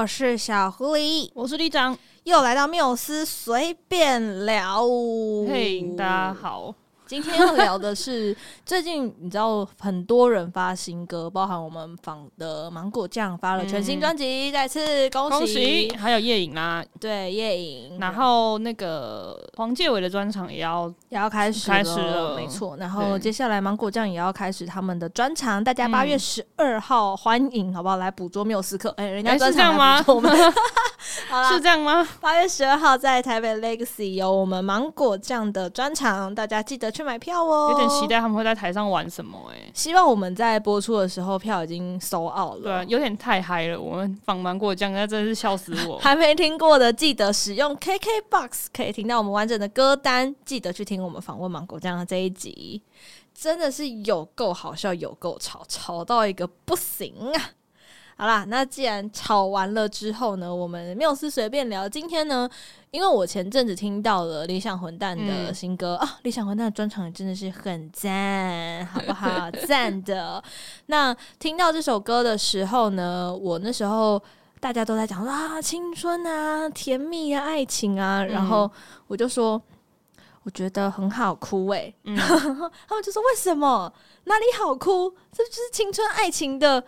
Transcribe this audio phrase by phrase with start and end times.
[0.00, 1.94] 我是小狐狸，我是队长，
[2.24, 4.82] 又来到缪斯随便聊。
[5.46, 6.74] 嘿，大家好。
[7.10, 15.38] 今天要聊的是最近你知道很多人发新歌，包含我们仿的芒果酱发了全新专辑，嗯，再次恭喜！
[15.38, 15.96] 恭喜！
[15.96, 22.76] 还有夜影啦，对夜影，然后那个黄介伟的专场也要也要开始开始了，没错。
[22.76, 27.96] 然后接下来芒果酱也要开始他们的专场，大家八月十二号欢迎，好不好？
[27.96, 30.32] 来捕捉缪斯克，哎，人家专场来捕捉我们。
[31.50, 32.06] 是这样吗？
[32.20, 37.70] 八月十二号在台北 Legacy 有我们芒果酱的专场，大家记得去买票哦。
[37.72, 39.70] 有点期待他们会在台上玩什么哎、欸。
[39.74, 42.62] 希望我们在播出的时候票已经 sold out 了。
[42.62, 43.80] 对、啊，有点太嗨了。
[43.80, 45.98] 我们访芒果酱，那真的是笑死我。
[46.02, 50.34] 还没听过的，记得使用 KKBOX 可以听到我们完整的歌单。
[50.44, 52.82] 记得去听我们访问芒果酱的这一集，
[53.34, 57.50] 真的是有够好笑，有够吵，吵到一个不行啊！
[58.20, 61.88] 好啦，那既然吵完了之后呢，我们缪斯随便聊。
[61.88, 62.46] 今天呢，
[62.90, 69.50] 因为我前阵子听到了理想混蛋的新歌、嗯、啊，理想混蛋的专场真的是很赞，好不好？
[69.66, 70.44] 赞的。
[70.84, 74.22] 那听到这首歌的时候呢，我那时候
[74.60, 78.70] 大家都在讲说啊，青春啊，甜蜜啊，爱情啊，然后
[79.06, 79.58] 我就说，
[80.42, 81.94] 我觉得很好哭诶、欸。
[82.04, 82.14] 嗯、
[82.86, 83.90] 他们就说为什么？
[84.24, 85.10] 哪里好哭？
[85.32, 86.84] 这就是青春爱情的。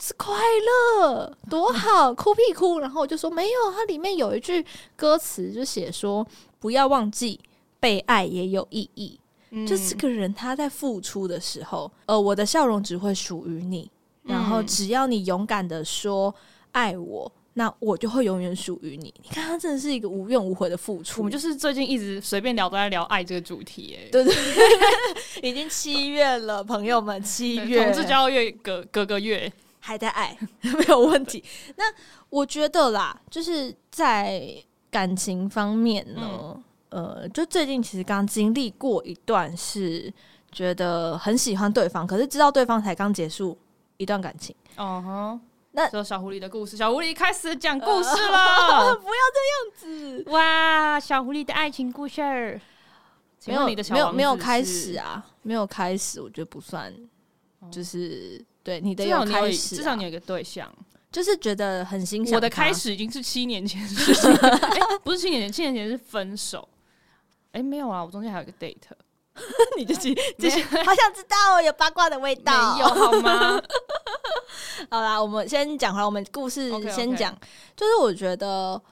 [0.00, 2.78] 是快乐多好，哭屁哭。
[2.80, 6.26] 然后我就说没有，它里面有一句歌词就写说，
[6.58, 7.40] 不要忘记
[7.80, 9.18] 被爱也有意义。
[9.50, 13.90] 嗯、就这个人他在付出的时候，呃，我的笑容只会属于你。
[14.22, 16.34] 然后只要你勇敢的说
[16.72, 19.14] 爱我，那我就会永远属于你。
[19.22, 21.20] 你看他真的是一个无怨无悔的付出。
[21.20, 24.34] 我们就是最近一直随便聊都在聊爱这个主题，哎，对对，
[25.48, 29.50] 已经七月了，朋友们，七月同志骄傲月隔隔个月。
[29.86, 31.44] 还在爱 没有问题。
[31.76, 31.84] 那
[32.28, 34.52] 我觉得啦，就是在
[34.90, 40.12] 感情方面呢，嗯、呃，就最近其实刚经历过一段，是
[40.50, 43.56] 觉得很喜欢对方，可是知道对方才刚结束
[43.96, 44.52] 一段感情。
[44.76, 48.88] 哦哼，那说小狐狸的故事，小狐狸开始讲故事了。
[48.88, 50.24] 呃、 不要这样子！
[50.30, 52.60] 哇，小狐狸的爱情故事，
[53.46, 56.92] 没有你的没有没有开始啊，没有开始，我觉得不算，
[57.70, 58.44] 就是。
[58.66, 60.68] 对你的有开始，至少你有一个对象，
[61.12, 62.34] 就是觉得很欣赏。
[62.34, 66.68] 我的开始已经是七年前的事情， 欸，不是七年前，七年前是分手。
[67.52, 68.74] 哎，欸，没有啊，我中间还有一个 date。
[69.78, 73.62] 你就继继续，好想知道有八卦的味道，没有好吗？
[74.90, 77.40] 好啦，我们先讲回来，我们故事先讲，okay, okay.
[77.76, 78.82] 就是我觉得。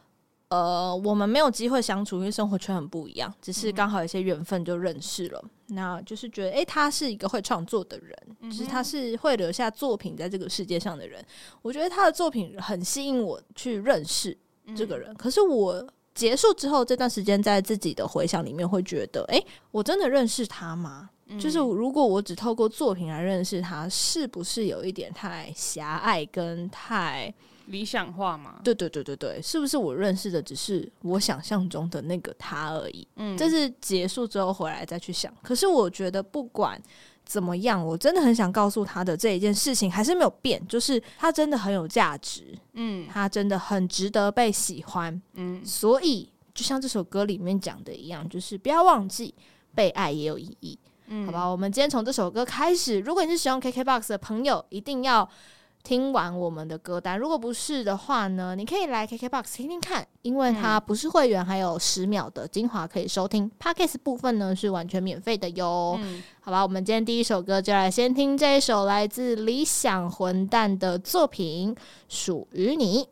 [0.55, 3.35] 呃，我们没有机会相处，因为生活圈很不一样。
[3.43, 11.25] 只是刚好有些缘分就认识了，嗯、那就是觉得，哎、欸，他是一个会创作的人，嗯、就是他是会留下作品在这个世界上的人。
[11.61, 14.37] 我觉得他的作品很吸引我去认识
[14.77, 15.11] 这个人。
[15.11, 21.11] 嗯、可是我结束之后这段时间，在自己的回想里面，会觉得，哎、欸，我真的认识他吗？
[21.27, 27.35] 嗯、就是如果我只透过作品来认识他，是不是有一点太狭隘跟太？
[27.67, 28.61] 理想化吗？
[28.63, 33.07] 对对对对对，是不是我认识的只是我想象中的那个他而已？
[33.17, 35.33] 嗯，这是结束之后回来再去想。
[35.43, 36.81] 可是我觉得不管
[37.25, 49.35] 怎么样，我真的很想告诉他的这一件事情还是没有变，就是他真的很有价值，嗯，他真的很值得被喜欢，嗯，所以就像这首歌里面讲的一样，就是不要忘记
[49.75, 51.47] 被爱也有意义，嗯，好吧？
[51.47, 55.27] 我们今天从这首歌开始，如果你是使用 KKBOX 的朋友，一定要。
[55.85, 63.51] 听完我们的歌单，如果不是的话呢，你可以来 KKBOX 听听看，因为它不是会员，还有十秒的精华可以收听。
[63.61, 66.01] Podcast 部分呢是完全免费的哟。
[66.03, 71.77] 嗯，好吧，我们今天第一首歌就来先听这一首来自理想混蛋的作品，
[72.09, 73.07] 属于你。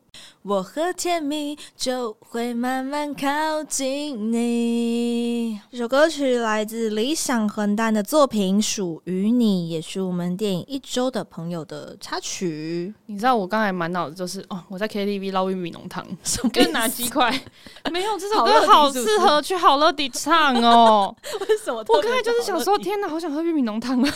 [0.44, 5.60] 我和甜蜜就会慢慢靠近你。
[5.70, 12.92] 这首歌曲来自理想混蛋的作品《属于你》，也是我们电影一周的朋友的插曲。
[13.06, 16.04] 你知道我刚才满脑子就是哦，我在 KTV 捞玉米浓汤，
[16.52, 17.30] 跟拿鸡块。
[17.92, 21.14] 没有这首歌好适合去好乐迪唱哦。
[21.48, 21.84] 为什么？
[21.86, 24.12] 我刚才就是想说，天哪，好想喝玉米浓汤啊！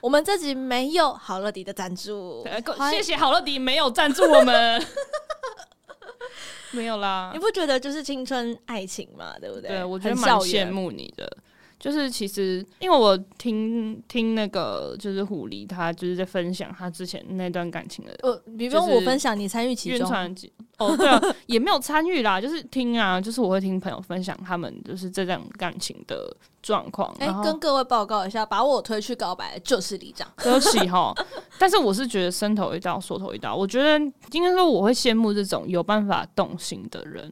[0.00, 2.46] 我们这集没有好乐迪的赞助，
[2.92, 4.80] 谢谢好乐迪没有赞助我们。
[6.74, 9.68] 没有啦，你不觉得就是青春爱情嘛，对不对？
[9.68, 11.36] 对，我觉得蛮羡慕你的。
[11.84, 18.16] 就是其实，因为我听听那个就是狐狸，他就是在分享他之前那段感情的。
[18.22, 20.10] 呃，比如说我分享，你参与其中。
[20.78, 27.14] 哦，对啊，也没有参与啦，就是听啊，就是我会听朋友分享他们就是这段感情的状况。
[27.18, 31.14] 哎、欸，跟各位报告一下，把我推去告白的就是李长，可惜哈。
[31.60, 33.54] 但是我是觉得伸头一刀，缩头一刀。
[33.54, 33.98] 我觉得
[34.32, 37.30] 应该说我会羡慕这种有办法动心的人。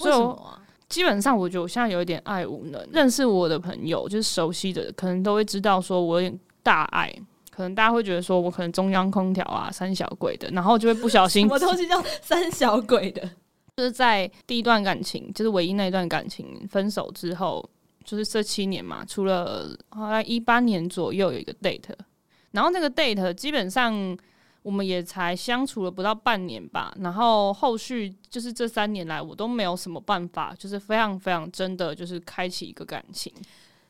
[0.00, 0.58] 为什么啊？
[0.94, 2.80] 基本上，我觉得我现在有一点爱无能。
[2.92, 7.12] 认识我的朋友，就是熟悉的，可能都会知道说我有点大爱。
[7.50, 11.42] 可能大家会觉得说我可能中央空调啊、三小鬼的，然后就会不小心。
[11.48, 13.28] 什么东西叫三小鬼的？
[13.76, 17.68] 就是在第一段感情，就是唯一那一段感情分手之后，
[18.04, 21.90] 就是这七年嘛，除了后来一八年左右有一个 date，
[22.52, 24.16] 然后那个 date 基本上
[24.64, 33.30] 我们也才相处了不到半年吧，然后后续就是这三年来我都没有什么办法，就是非常非常真的就是开启一个感情。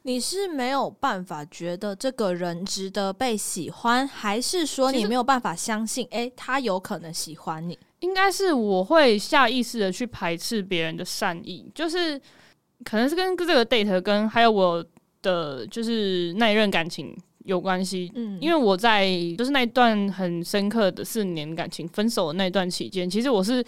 [0.02, 6.06] 你是没有办法觉得这个人值得被喜欢，还是说你没有办法相信？
[6.10, 7.78] 诶，他有可能喜欢你？
[8.00, 12.20] 应该是我会下意识的去排斥别人的善意，就是
[12.84, 14.84] 可能是跟这个 date 跟还有我
[15.22, 18.12] 的就是那一任感情有关系。
[18.14, 19.08] 嗯，因为我在
[19.38, 23.64] 就是那一段很深刻的四年感情分手的那段期间，其实我是。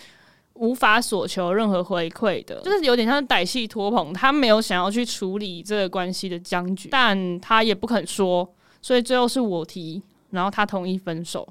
[0.58, 4.10] 无法索求任何回馈的，就是有点像歹戏拖棚。
[4.14, 8.50] 他没有想要去处理这个关系的僵局，但他也不肯说，
[8.80, 11.46] 所以最后是我提，然后他同意分手。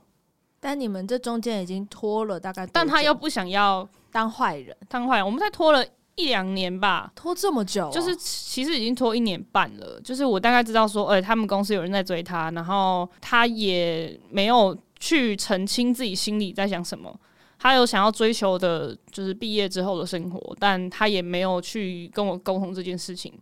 [0.59, 5.25] 但你们这中间已经拖了大概，但他又不想要当坏人，当坏人。
[5.27, 9.99] 我们才拖了一两年吧，拖这么久，就是其实已经拖一年半了。
[10.01, 17.19] 就是我大概知道说，哎，他们公司有人在追他，然后他也没有去澄清自己心里在想什么。
[17.57, 23.33] 他有想要追求的，就是毕业之后的生活，但他也没有去跟我沟通这件事情。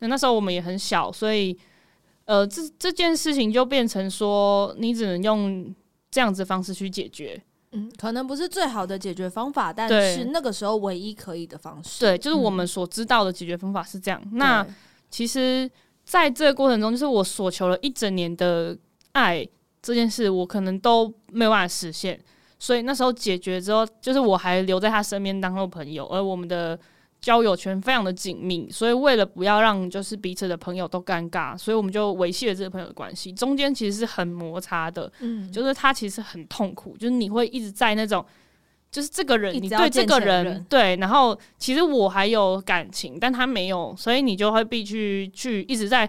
[0.00, 1.56] 那那时候我们也很小，所以，
[2.26, 5.74] 呃，这这件事情就变成说，你只能用
[6.10, 7.42] 这样子的方式去解决。
[7.72, 12.00] 嗯，可能不是最好的解决方法，但是那个时候唯一可以的方式。
[12.00, 14.20] 对，就是我们所知道的解决方法是这样。
[14.24, 14.66] 嗯、那
[15.08, 15.70] 其实，
[16.04, 18.76] 在这个过程中，就是我所求了一整年的
[19.12, 19.46] 爱
[19.80, 22.20] 这件事，我可能都没有办法实现。
[22.58, 26.78] 所以那时候解决之后，就是我还留在他身边当做朋友，而我们的
[27.20, 28.70] 交友圈非常的紧密。
[28.70, 33.32] 所以为了不要让就是彼此的朋友都尴尬，所以我们就维系了这个朋友的关系。
[33.32, 38.24] 中间其实是很摩擦的，嗯，就是他其实很痛苦，就是你会一直在那种，
[38.90, 46.08] 就是这个人，你对这个人对，然后其实我还有感情，但他没有，所以你就会必须去一直在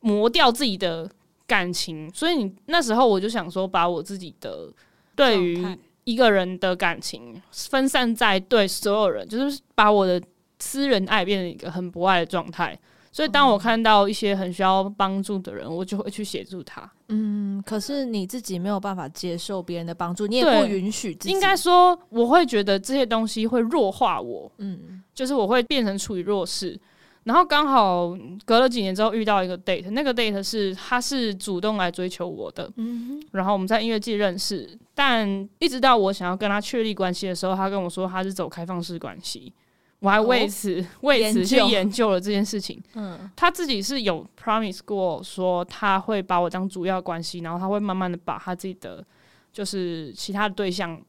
[0.00, 1.10] 磨掉自己的
[1.46, 2.10] 感情。
[2.12, 4.72] 所以你那时候我就想说，把我自己的。
[5.16, 5.64] 对于
[6.04, 10.20] 一个人的感情分散在对所有人，就是把我的
[10.58, 12.78] 私人爱变成一个很博爱的状态。
[13.10, 16.90] 所以当我看到一些很需要帮助的人，我就会去协助他。
[17.10, 21.32] 嗯，可是你自己没有办法接受别人的帮助，你也不允许自己。
[21.32, 24.50] 应该说，我会觉得这些东西会弱化我。
[24.58, 26.76] 嗯，就是我会变成处于弱势。
[27.24, 39.52] 然后刚好隔了几年之后遇到一个 date，那个 date 是他是主动来追求我的，嗯，然后我们在音乐季认识，但一直到我想要跟他确立关系的时候，他跟我说他是走开放式关系，
[40.00, 42.10] 我还为此、哦、为此去研究。
[42.10, 49.02] 了这件事情，嗯，他自己是有 promise 过说他会把我当主要关系，然后他会慢慢的把他自己的
[49.50, 51.00] 就是其他的对象。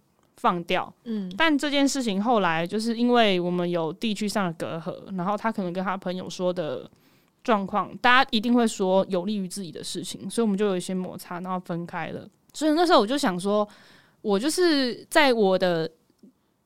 [0.46, 6.88] 放掉，嗯，但这件事情后来就是因为我们有地区上的隔阂，然后他可能跟他朋友说的
[7.44, 12.28] 状况，大家一定会说有利于自己的事情，所以我们就有一些摩擦，然后分开了。
[12.54, 13.68] 所以那时候我就想说，
[14.22, 15.90] 我就是在我的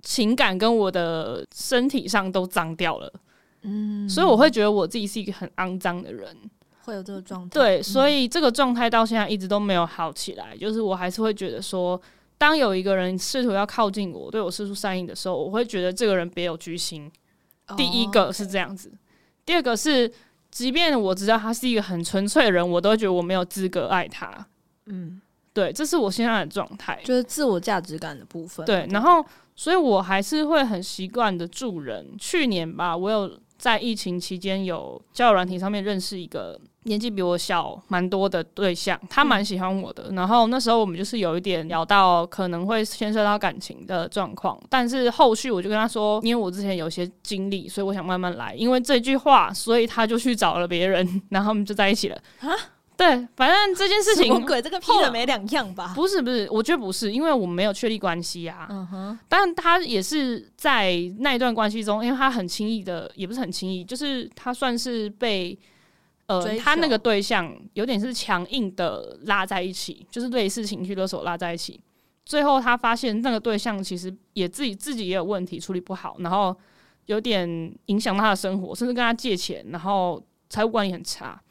[0.01, 3.13] 情感跟我的身体上都脏掉了，
[3.61, 6.35] 嗯，所以我会觉得我自己是一个很肮脏的人，
[6.83, 11.99] 会有这个状态，对，所以这个状态到现在一直都没有好起来，就是我还是会觉得说。
[12.39, 17.11] 当有一个人试图要靠近我，对我施出善意的时候，我会觉得这个人别有居心。
[17.67, 18.91] Oh, 第一个是这样子.
[19.45, 20.09] 第二个是，
[20.49, 24.47] 即便我知道他是一个很纯粹的人，我都觉得我没有资格爱他。
[24.85, 25.21] 嗯，
[25.53, 28.65] 对，这是我现在的状态，就是自我价值感的部分。
[28.65, 29.23] 对，然后，
[29.55, 32.17] 所以我还是会很习惯的助人。
[32.17, 36.59] 去年吧，我有在疫情期间有交友软体上面认识一个。
[36.83, 40.05] 年纪比我小蛮多的对象，他蛮喜欢我的。
[40.09, 40.15] 嗯。
[40.15, 48.55] 然后那时候我们就是有一点聊到可能会牵涉到感情的状况，但是后续我就跟他说，因为我之前有些经历，所以我想慢慢来。
[48.55, 52.15] 因为这句话，所以他就去找了别人，然后我们就在一起了。
[52.39, 52.49] 啊？
[52.95, 54.61] 对，反正这件事情，什么鬼？
[54.61, 55.93] 这个屁了没两样吧？
[55.95, 58.67] 不是不是，我觉得不是，因为我们没有确立关系啊。
[58.69, 59.19] 嗯哼。
[59.27, 65.57] 但他也是在那一段关系中，因为他很轻易的，也不是很轻易，就是他算是被。
[66.29, 71.81] 呃，他那个对象有点是强硬的拉在一起，就是类似情绪勒索拉在一起，
[72.23, 76.55] 最后他发现那个对象其实也自己自己也有问题，处理不好，然后
[77.07, 81.41] 有点影响他的生活，甚至跟他借钱，然后财务管理很差。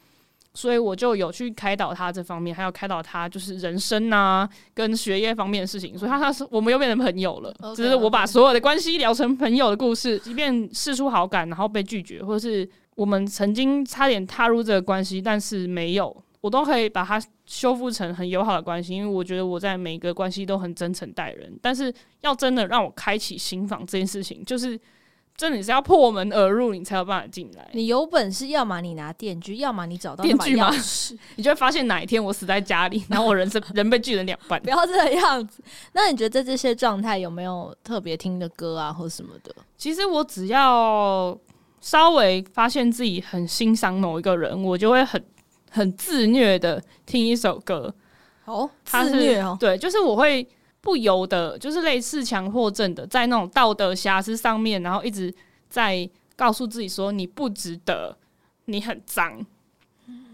[0.51, 5.95] 所以我就有去开导他这方面，还有开导他就是人生啊，跟学业方面的事情。
[5.97, 10.17] 所以他他是我们又变成朋友了，只是我把所有的关系聊成朋友的故事。
[10.19, 12.67] 即便试出好感，然后被拒绝，或者是
[12.99, 18.93] 我们曾经差点踏入这个关系，但是没有，我都可以把它修复成很友好的关系。
[18.93, 21.57] 因为我觉得我在每个关系都很真诚待人。
[21.61, 24.77] 但是要真的让我开启心房这件事情，就是。
[25.39, 27.65] 真的你是要破门而入，你才有办法进来。
[27.71, 30.69] 你有本事，要么你拿电锯，要么你找到电锯吗？
[31.37, 34.59] 你就会发现哪一天我死在家里，然后我人生人被锯成两半。
[34.63, 35.63] 不要这个样子。
[35.93, 39.55] 那你觉得在这些状态有没有特别听的歌啊，或什么的？
[39.77, 41.39] 其实我只要
[41.81, 45.23] 稍微发现自己很欣赏某一个人，我就会很
[45.69, 47.93] 很自虐的听一首歌。
[48.45, 50.47] 哦，自虐哦，对，就是我会。
[50.81, 55.31] 不由得，就是类似强迫症的，在那种道德瑕疵上面，然后一直
[55.69, 58.17] 在告诉自己说你不值得，
[58.63, 59.45] 你很脏。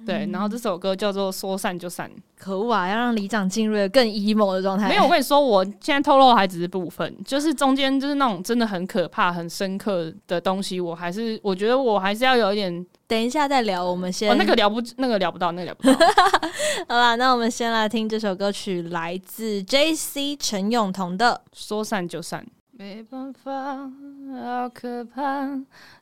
[0.05, 2.09] 对，然后这首歌叫做《说散就散》。
[2.37, 2.87] 可恶啊！
[2.87, 4.89] 要让李长进入了更 emo 的状态。
[4.89, 12.85] 没有，我跟你说，我现在透露还只是部分，就是中间就是那种真的很可怕、很深刻的东西，我还是我觉得我还是要有一点。
[13.07, 14.31] 等一下再聊，我们先。
[14.31, 15.93] 哦，那个聊不，那个聊不到，那个聊不到。
[16.89, 22.43] 好啦，那我们先来听这首歌曲，来自 JC 陈永彤的《说散就散》。
[22.77, 23.89] 没办法，
[24.43, 25.47] 好可怕，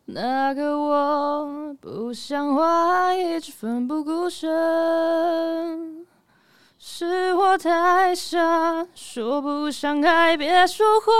[0.05, 6.05] 那个我不像话，一直奋不顾身，
[6.77, 11.13] 是我太傻，说不上爱别说谎，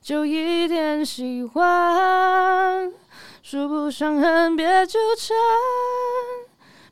[0.00, 2.92] 就一点喜欢，
[3.42, 5.36] 说不上恨别纠缠，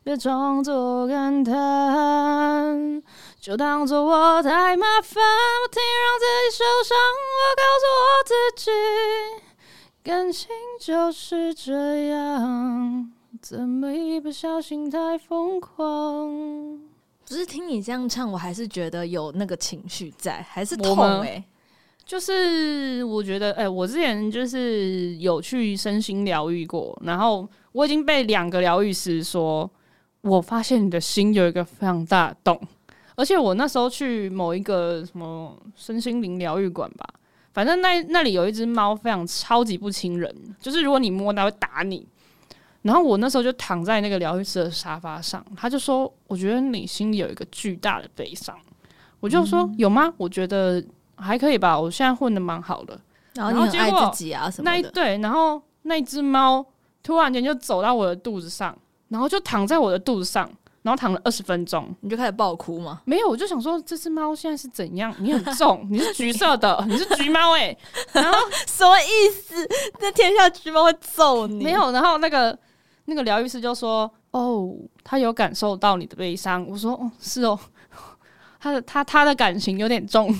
[0.03, 3.01] 别装作感叹。
[3.41, 6.99] 就当作我太麻烦，不停让自己受伤。
[6.99, 8.71] 我告诉我自己，
[10.04, 10.49] 感情
[10.80, 16.80] 就是这样，怎么一不小心太疯狂？
[17.25, 21.44] 不是听你这样唱，我还是觉得有那个情绪在，还是痛哎、欸。
[22.04, 29.71] 就是我觉得，哎、欸，我之前就是有去身心疗愈过，然后我已经被两个疗愈师说，
[30.23, 32.61] 我发现你的心有一个非常大的洞。
[33.14, 37.06] 而且我那时候去某一个什么身心灵疗愈馆吧，
[37.52, 42.06] 反正那那里有一只猫，非常超级不亲人，就是如果你摸它会打你。
[42.82, 48.59] 然后我那时候就躺在那个疗愈师的沙发上，他就说：“我觉得你心里有一个巨大的悲伤。”
[49.21, 50.12] 我就说：“有吗？
[50.16, 50.82] 我觉得
[51.14, 53.00] 还可以吧，我现在混的蛮好的。”
[53.35, 54.71] 然后你很爱自己啊什么的。
[54.73, 56.66] 那一对，然后那只猫
[57.04, 58.76] 突然间就走到我的肚子上，
[59.11, 60.50] 然后就躺在我的肚子上。
[60.83, 63.01] 然后躺了二十分钟，你就开始爆哭吗？
[63.05, 65.15] 没有，我就想说，这只猫现在是怎样？
[65.21, 67.79] 你很重，你是橘色的，你是橘猫哎、欸。
[68.12, 69.55] 然后 什么意思？
[70.01, 71.62] 那天下橘猫会揍你？
[71.62, 71.93] 没有。
[71.93, 72.59] 然后那个
[73.05, 74.75] 那个疗愈师就说：“哦，
[75.05, 77.59] 他有感受到你的悲伤。”我说：“哦，是哦，
[78.59, 80.35] 他的他他的感情有点重。”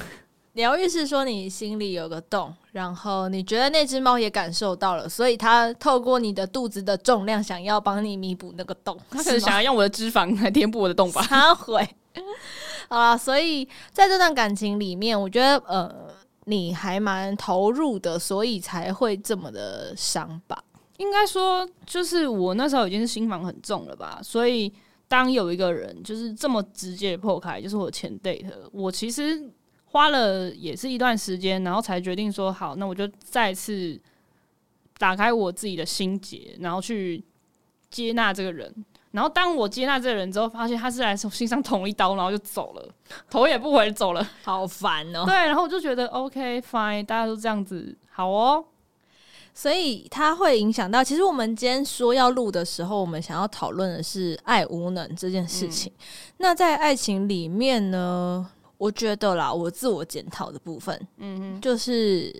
[0.55, 8.99] 疗愈是说你心里有个洞，然后你觉得那只猫也感受到了，所以它透过你的肚子的重量，想要帮你弥补那个洞。
[9.09, 11.25] 它可能想要用我的脂肪来填补我的洞吧？
[11.27, 11.89] 它会。
[12.91, 15.91] 好啦，所以在这段感情里面，我觉得呃，
[16.45, 20.63] 你还蛮投入的，所以才会这么的伤吧？
[20.99, 24.21] 应该说，就是我那时候已经是心房很重了吧？
[24.23, 24.71] 所以
[25.09, 29.51] 当有一个人就是这么直接破开，就是我前 date，我其实。
[29.93, 34.01] 花了也是一段时间，然后才决定说好，那我就再次
[34.97, 37.23] 打开我自己的心结，然后去
[37.91, 38.75] 接纳这个人。
[39.11, 42.89] 然后当我接纳这个人之后，发现他是来从心上捅一刀，然后就走了，
[43.29, 45.27] 头也不回走了， 好烦哦。
[45.27, 48.65] 对，然后我就觉得 OK fine，大家都这样子，好哦。
[49.53, 55.93] 所以它会影响到，其实我们今天说要录的时候，我们想要讨论的是爱无能这件事情。
[55.95, 56.03] 嗯。
[56.39, 58.51] 那在爱情里面呢？
[58.83, 62.35] 我觉得啦，我自我检讨的部分，嗯哼，就是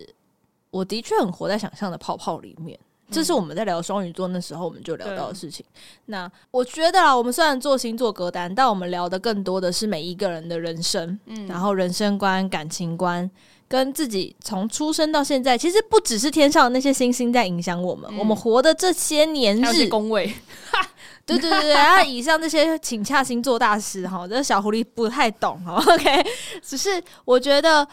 [0.73, 2.77] 我的确很活在想象的泡泡里面。
[3.07, 5.65] 嗯、这是我们在聊双鱼座那时候我们就聊到的事情。
[6.07, 13.31] 那我觉得啦，我们虽然做星座歌单，但我们聊的更多的是每一个人的人生，嗯，然后人生观、感情观，
[13.73, 20.31] 跟自己从出生到现在，其实不只是天上的那些星星在影响我们，嗯、我们活的这些年日，宫位。
[21.25, 26.23] 对对对对，然后以上这些请洽星座大师哈，这小狐狸不太懂哈， OK，
[26.61, 27.89] 只是我觉得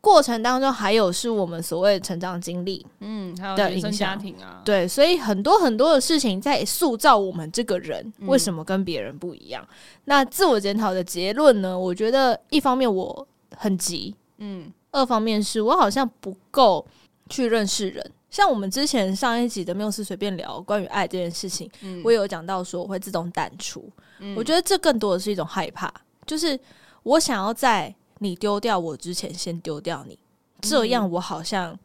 [0.00, 9.66] 过程当中还有是我们所谓的成长经历，嗯，还有原生家庭啊，对，所以很多很多的事情在塑造我们这个人为什么跟别人不一样。
[9.68, 9.74] 嗯、
[10.04, 11.76] 那自我检讨的结论呢？
[11.76, 13.26] 我觉得一方面我
[13.56, 16.86] 很急，嗯，二方面是我好像不够
[17.28, 18.12] 去认识人。
[18.30, 23.88] 像我们之前上一集的缪斯随便聊关于爱这件事情，嗯、我也有讲到说我会自动淡出。
[24.20, 25.92] 嗯、我觉得这更多的是一种害怕，
[26.26, 26.58] 就是
[27.02, 31.78] 我想要在你丢掉我之前先丢掉你，嗯、这样我好像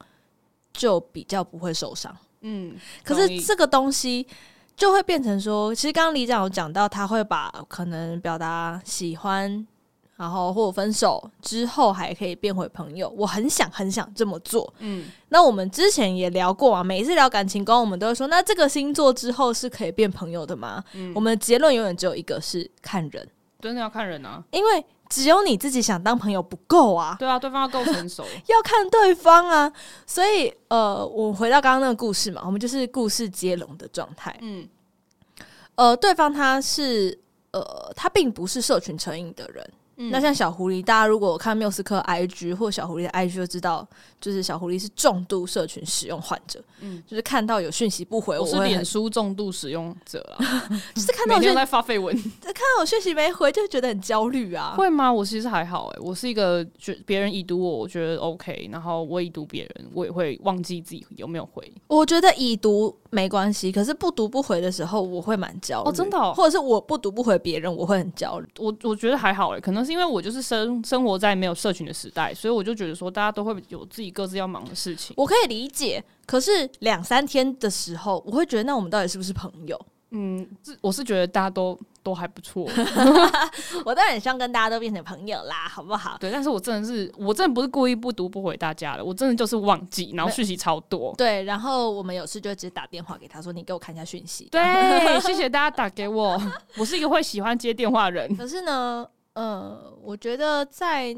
[0.73, 2.15] 就比较不会受伤。
[2.41, 4.25] 嗯，可是这个东西
[4.75, 9.67] 就会变成说，其实刚刚李长有讲到，他会把可能表达喜欢。
[10.19, 14.71] 然后或者分手之后还可以变回朋友，我很想很想这么做。
[14.79, 20.83] 嗯，那我们之前也聊过啊，每一次聊感情观，我们都会说，那这个星座之后是可以变朋友的吗？
[20.91, 23.25] 嗯，我们的结论永远只有一个，是看人，
[23.61, 27.15] 真的要看人啊，因为只有你自己想当朋友不够啊。
[27.17, 29.71] 对啊，对方要够成熟， 要看对方啊。
[30.05, 34.37] 所以呃，我回到刚刚那个故事嘛，我们就是故事接龙的状态。
[34.41, 34.67] 嗯，
[35.75, 37.17] 呃，对方他是
[37.51, 39.65] 呃，他并不是社群成瘾的人。
[39.99, 43.87] 嗯、那像小狐狸，大家如果看缪斯科 IG 或小狐狸的 IG 就知道，
[44.19, 50.39] 就是小狐狸是重度社群使用患者，嗯，就是看到有讯息不回，我是脸书重度使用者啊，
[50.95, 54.73] 就是看到我在发废文， 看到我讯息没回就觉得很焦虑啊。
[54.77, 55.11] 会吗？
[55.11, 61.69] 我其实还好哎、欸，我是一个觉别人已读我，我觉得 OK，然后我已读别人，我也会忘记自己有没有回。
[61.87, 65.89] 我觉得已读没关系，可是不读不回的时候，我会蛮焦虑。
[65.89, 68.47] 哦，真的、哦，或者是我不读不回别人，我会很焦虑。
[68.57, 75.15] 我我觉得还好哎、欸，可能是因为我就是生生活在没有社群的时代，所以我就觉得说大家都会有自己各自要忙的事情。
[75.17, 79.79] 我可以理解，可是两三天的时候，我会觉得那我们到底是不是朋友？
[80.11, 80.47] 嗯，
[80.81, 82.67] 我是觉得大家都都还不错。
[83.85, 86.17] 我当然很希望跟大家都变成朋友啦，好不好？
[86.19, 91.13] 对，但是我真的是，我真的不是故意不读不回大家的，我真的就是忘记，然后讯息超多。
[91.15, 96.41] 对，然后我们有事就直接打电话给他说：“你给我看一下讯息。”对，谢谢大家打给我，
[96.77, 98.35] 我是一个会喜欢接电话的人。
[98.35, 99.05] 可是呢，
[99.39, 101.15] 呃，我觉得在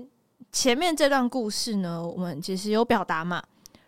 [0.52, 3.42] 前面这段故事呢，我们其实有表达嘛。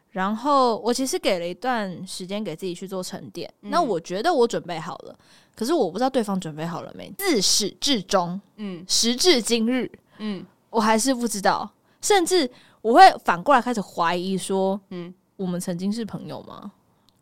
[0.10, 5.16] 然后我其实给了一段时间给自己去做沉淀，嗯、那我觉得我准备好了，
[5.56, 7.14] 可是我不知道对方准备好了没。
[7.20, 11.70] 自始至终，嗯，时至今日，嗯，我还是不知道，
[12.02, 12.50] 甚至
[12.82, 16.72] 我会反过来开始怀疑说，嗯，我们曾经是朋友吗？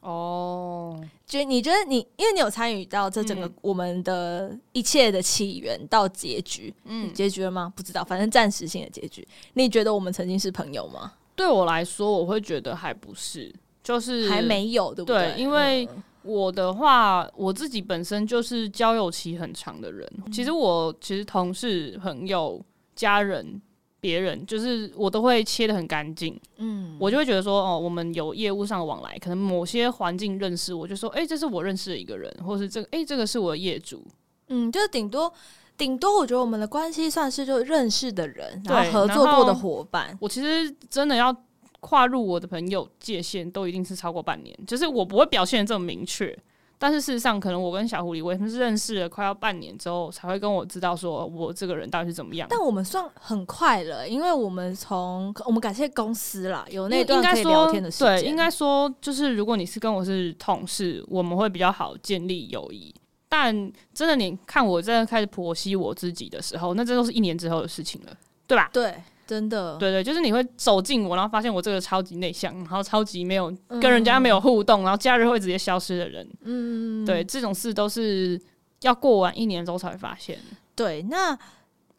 [0.01, 7.71] 哦，就你觉得你，因为你有参与到这整个我们的一切的起源到结局，嗯，结局了吗？
[7.75, 9.25] 不知道，反正暂时性的结局。
[9.53, 11.13] 你觉得我们曾经是朋友吗？
[11.35, 15.33] 对我来说，我会觉得还不是，就是还没有，对不对？
[15.33, 15.87] 对，因为
[16.23, 20.07] 我的话，我自己本身就是交友期很长的人。
[20.25, 22.59] 嗯、其实我其实同事、朋友、
[22.95, 23.61] 家人、
[24.01, 26.37] 别人，就是我都会切的很干净。
[26.57, 34.03] 嗯，我就会觉得说，哦，我们有业务上的往来，可能某些环境认识，我就说，哎，这是我认识的一个人，或是这个，哎，这个是我的业主。
[34.49, 35.31] 嗯，就是顶多。
[35.77, 40.15] 顶多我觉得我们的关系算是就认识的人，然后合作过的伙伴。
[40.21, 41.35] 我其实真的要
[41.79, 44.55] 跨入我的朋友界限，都一定是超过半年。
[44.67, 46.37] 就是我不会表现的这么明确，
[46.81, 52.47] 但是事实上，可能我跟小狐狸，我们是认识了快要半年之后，才会跟我知道说我这个人到底是怎么样。
[52.49, 58.19] 但我们算很快了，因为我们从我们感谢公司啦，有那段可以聊天的时间。
[58.19, 62.91] 对，应该说就是如果你是跟我是同事，我们会比较好建立友谊。
[63.29, 63.53] 但
[63.93, 68.17] 真的，你看我真的开始剖析我自己的时候，那这都是一年之后的事情了，
[68.47, 68.71] 对吧？
[68.73, 68.95] 对，
[69.31, 78.37] 真的，对对，就是你会走近我，然后发现我这个超级内向，然后超级没有跟人家没有互动，嗯、然后假日会直接消失的人，嗯，对，这种事都是
[78.81, 80.37] 要过完一年之后才会发现。
[80.75, 81.37] 对，那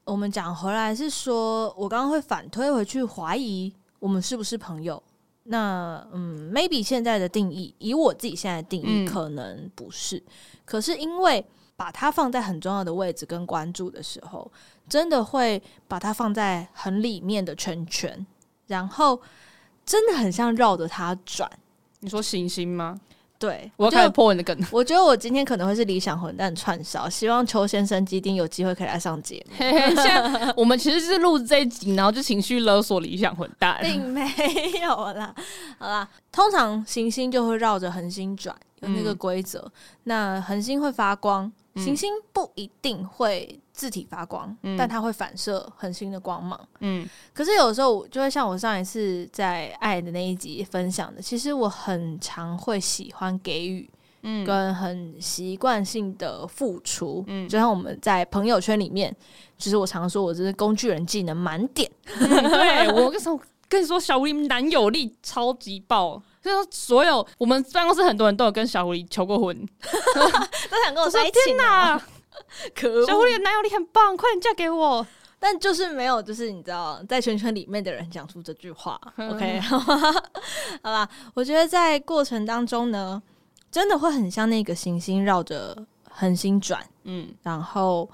[0.05, 5.03] 我们讲回来是说，我刚刚会反推回去怀疑我们是不是朋友。
[5.45, 10.19] 那嗯，maybe 现在的定义，以我自己现在的定义，可能不是。
[10.19, 10.25] 嗯、
[10.67, 11.43] 可是因为
[11.77, 14.53] 把它放在很重要的位置跟关注的时候，
[14.89, 18.27] 真的会把它放在很里面的圈圈，
[18.67, 19.21] 然后
[19.85, 21.51] 真的很像绕着它转。
[22.01, 23.01] 你说行星吗？
[23.39, 24.57] 对，我要开始破你的梗。
[24.71, 29.57] 我觉得我今天可能会是理想混蛋串烧，希望邱先生基丁有机会可以来上节目。
[29.59, 34.25] 现在我们其实是录这一集，然后就情绪勒索理想混蛋，并没
[34.81, 35.35] 有啦。
[35.79, 39.59] 好啦，通常行星就会绕着恒星转，有那个规则。
[39.59, 39.73] 嗯、
[40.05, 43.59] 那恒星会发光，行星不一定会。
[43.73, 46.61] 自体发光，但它会反射恒星的光芒。
[46.81, 53.89] 嗯，可是有时候就会像我上一次在爱的那一集分享的，其实我很常会喜欢给予，
[54.23, 57.25] 嗯，跟很习惯性的付出。
[57.27, 59.15] 嗯，就像我们在朋友圈里面，
[59.57, 61.91] 其实我常说我这是工具人技能满点。
[62.19, 69.57] 嗯、对我跟你说，跟你说，小狐狸男友力超级爆，就是说所有我们办公室很多人都有跟小狐狸求过婚，
[70.71, 71.39] 都想跟我在一起。
[71.47, 72.03] 天哪！
[72.75, 73.07] 可恶恶！
[73.07, 75.07] 小狐狸的男友力很棒，快点嫁给我！
[75.39, 79.01] 但就是没有，就是你知道，在圈圈里面的人讲出这句话。
[79.19, 79.79] OK， 好
[80.83, 81.09] 吧。
[81.35, 83.21] 我觉得在过程当中呢，
[83.71, 85.77] 真的会很像那个行星绕着
[86.09, 88.09] 恒星转，嗯，然后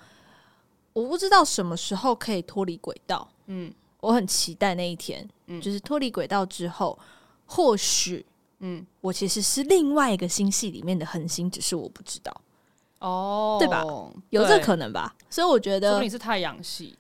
[0.95, 6.99] 我不知道什么时候可以脱离轨道，嗯，我很期待那一天，嗯，就是脱离轨道之后，
[7.45, 8.25] 或许，
[8.61, 12.35] 嗯，我其实是另外一个星系里面的恒星，只是我不知道。
[13.01, 13.85] 哦，对吧？
[14.31, 15.15] 有这可能吧？
[15.31, 16.97] 所以我觉得，你是太阳系，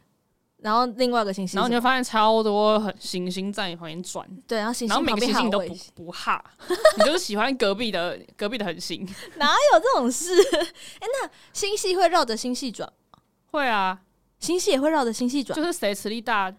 [0.59, 6.43] 然后另外一个星系，然后你就发现超多行星在你旁边转，对，然后然后每个行星都不不哈，
[6.99, 9.07] 你就是喜欢隔壁的隔壁的恒星，
[9.37, 10.35] 哪有这种事？
[10.35, 12.91] 哎、欸，那星系会绕着星系转？
[13.51, 13.99] 会啊，
[14.39, 16.53] 星系也会绕着星系转，就是谁磁力大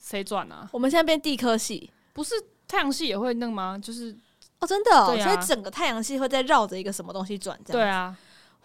[0.00, 0.68] 谁转啊？
[0.72, 2.34] 我们现在变地科系，不是
[2.68, 3.78] 太阳系也会弄吗？
[3.78, 4.16] 就是
[4.60, 7.58] 哦，真的哦，哦、啊，所以整个太阳系会在绕着一个什么东西转？
[7.64, 8.16] 这样对啊。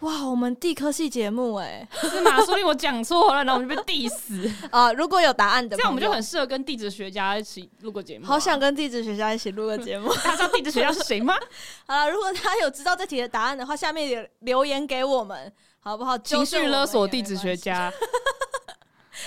[0.02, 2.36] 哇，我们地科系节目哎、欸，是吗？
[2.38, 4.90] 说不定我讲错了，然后我们就被 diss 啊！
[4.94, 8.28] 如果有答案的，这样我们就很适合跟地质学家一起录个节目、啊。
[8.28, 10.12] 好想跟地质学家一起录个节目。
[10.22, 11.34] 他知道地质学家是谁吗？
[11.86, 16.18] 好了，如果他有知道这题的答案的话，下面留留言给我们，好不好？
[16.18, 17.92] 情绪勒索地质学家，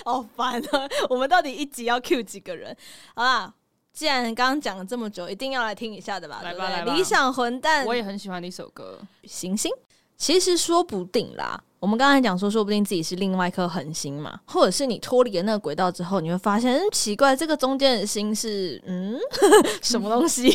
[0.03, 0.89] 好烦啊！
[1.09, 2.75] 我们到底一集要 Q 几个人？
[3.15, 3.53] 好啦，
[3.93, 6.41] 既然刚刚讲了这么久，一定要来听一下的吧？
[6.43, 6.93] 来吧，对对来吧。
[6.93, 8.99] 理想混蛋，我也很喜欢的一首歌，
[9.31, 9.71] 《行星》。
[10.17, 19.17] 其实说不定啦，我们刚才讲说，说不定自己是另外一颗恒星嘛，或者是你脱离了那个轨道之后，你会发现，嗯，奇怪，这个中间的星是嗯
[19.83, 20.49] 什么东西？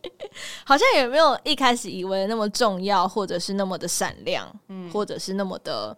[0.64, 5.94] 好像也没有一开始以为那么重要，或者是那么的闪亮，嗯，或者是那么的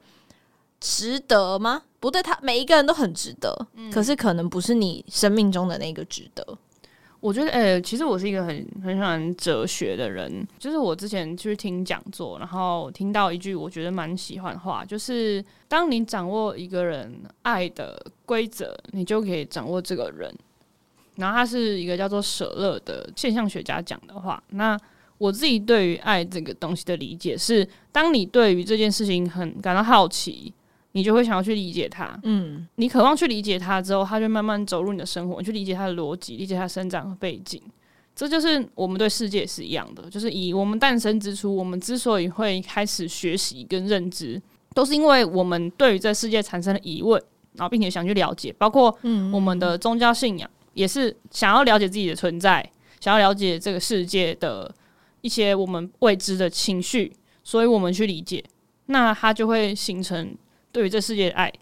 [0.81, 1.83] 值得吗？
[2.01, 6.45] 不对，他每一个人都很值得，嗯，可是可能不是你生命中的那个值得。
[7.25, 10.47] 我觉得，诶、其实我是一个很很喜欢哲学的人。
[10.59, 20.31] 就是我之前去听讲座，然后听到一句我觉得蛮喜欢的话，就是当你掌握一个人爱的规则，你就可以掌握这个人。
[21.17, 24.43] 然后他是一个叫做舍勒的现象学家讲的话。
[24.51, 24.79] 那
[25.17, 30.53] 我自己对于爱这个东西的理解是，当你对于这件事情很感到好奇。
[30.97, 37.61] 你就会想要去理解它，嗯，你渴望去理解它之后，它就慢慢走入你的生活，你去理解它的逻辑，理解他生长和背景。
[38.15, 44.41] 这就是我们对世界是一样的，就是以我们诞生之初，我们之所以会开始学习跟认知，
[44.73, 47.21] 都是因为我们对于这世界产生了疑问，
[47.55, 48.97] 然后并且想去了解，包括
[49.33, 52.65] 我们的宗教信仰，也是想要了解自己的存在，
[53.01, 54.73] 想要了解这个世界的
[55.23, 58.45] 一些我们未知的情绪，所以我们去理解，
[58.87, 60.33] 那它就会形成。
[60.75, 61.53] 对于这世界的爱，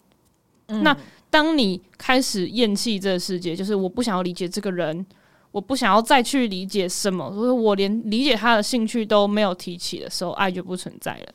[0.68, 0.96] 嗯、那
[1.28, 5.04] 当你开始厌弃这个世界，就是我不想要理解这个人，
[5.50, 11.26] 我不想要再去理解什么，所以我连理解他的兴趣都没有提起的时候，爱就不存在了。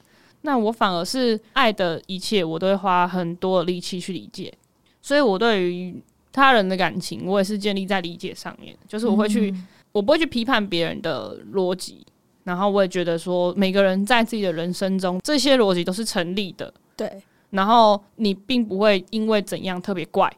[0.41, 4.51] 那我反而是爱的一切，我都会花很多的力气去理解。
[5.03, 5.95] 所以我对于
[6.31, 12.05] 他人的感情，我也是建立在理解上面，就是我会去，嗯、我不会去批判别人的逻辑，
[12.43, 16.73] 然后我也觉得说，每个人在自己的人生中，这些逻辑都是成立的。
[16.95, 17.21] 对。
[17.49, 20.31] 然后你并不会因为怎样特别怪，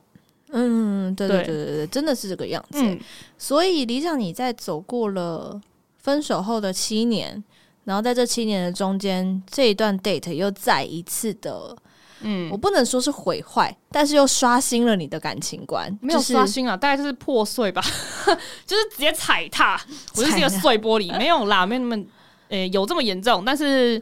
[0.52, 1.46] 嗯，对对对。
[1.48, 2.80] 对对，真的是这个样子。
[2.84, 3.00] 嗯，
[3.38, 5.60] 所以理想你在走过了
[5.98, 7.44] 分手后的七年，
[7.86, 11.76] 然后在这七年的中间，这一段 date 又再一次的，
[12.22, 17.82] 嗯，我不能说是毁坏，但是又刷新了你的感情观，没有刷新啊，大概就是破碎吧，
[18.68, 19.82] 就是直接踩踏，
[20.16, 22.04] 我就是一个碎玻璃，没有啦，没有那么，
[22.50, 24.02] 诶，有这么严重，但是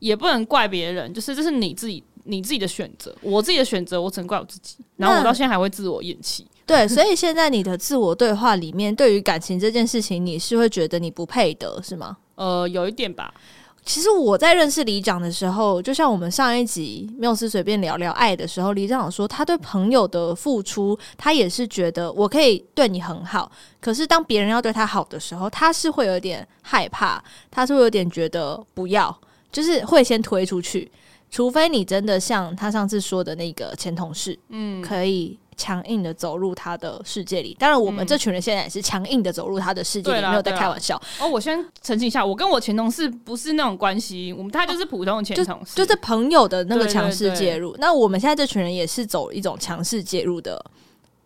[0.00, 2.02] 也不能怪别人，就是这是你自己。
[2.24, 4.76] 你自己的选择，我自己的选择，我只能怪我自己。
[4.96, 6.46] 然后我到现在还会自我厌弃。
[6.66, 12.16] 对，所以现在你的自我对话里面，对于感情这件事情，你是会觉得你不配得，是吗？
[12.36, 13.34] 呃，有一点吧。
[13.82, 23.50] 其实我在认识李长的时候，就像我们上一集缪斯随便聊聊爱的时候，李长说他对朋友的付出，他也是觉得我可以对你很好。
[23.80, 29.18] 可是当别人要对他好的时候，他是会有点害怕，他是会有点觉得不要，
[29.50, 30.92] 就是会先推出去。
[31.30, 37.56] 除非你真的像他上次说的那个前同事，嗯，可以强硬的走入他的世界里。
[37.58, 41.00] 当然，我们这群人现在也是强硬的走入他的世界里，没有在开玩笑。
[41.20, 47.76] 哦，我先澄清一下，我跟我前同事不是那种关系，我们他就是普通的前同事，就，就是朋友的那个强势介入。
[47.78, 50.60] 那我们现在这群人也是走一种强势介入的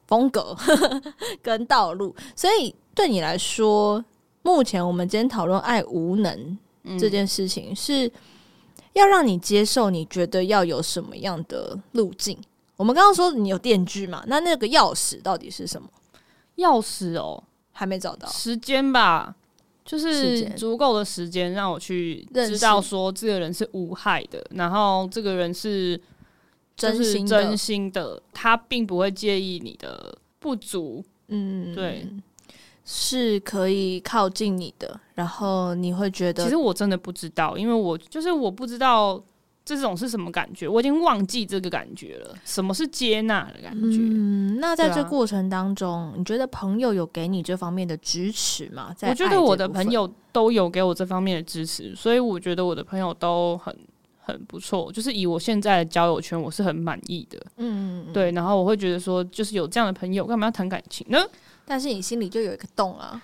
[0.07, 0.55] 风格
[1.41, 2.15] 跟道路。
[2.37, 4.05] 所以对你来说，
[4.43, 6.59] 目前我们今天讨论爱无能
[6.99, 8.13] 这件事情是。
[8.95, 12.37] 要让你接受，你觉得要有什么样的路径？
[12.77, 14.25] 我们刚刚说你有电锯嘛？
[14.27, 15.89] 那那个钥匙到底是什么？
[16.57, 18.29] 钥匙哦，还没找到。
[18.29, 19.35] 时间吧，
[19.85, 26.01] 就是足够的时间让我去知道说这个人是无害的，然后这个人是
[26.77, 31.05] 真心真心的，他并不会介意你的不足。
[31.29, 32.07] 嗯，对，
[32.85, 39.23] 是可以靠近你的，然后你会觉得，其实我真的不知道，因为我就是我不知道。
[39.67, 40.69] 这种是什么感觉？
[40.69, 42.35] 我已经忘记这个感觉了。
[42.45, 43.97] 什么是接纳的感觉？
[43.99, 48.93] 嗯，那在这过程当中，啊、你觉得朋友有给你这方面的支持吗？
[48.95, 53.75] 在我觉得我的朋友都有给我这方面的支持，所以我觉得我的朋友都很
[54.25, 54.91] 很不错。
[54.93, 57.39] 就是以我现在的交友圈，我是很满意的。
[57.59, 58.33] 嗯，对。
[58.33, 61.19] 然后我会觉得说，就是有这样的朋友，干嘛要谈感情呢？
[61.65, 63.23] 但是你心里就有一个洞啊。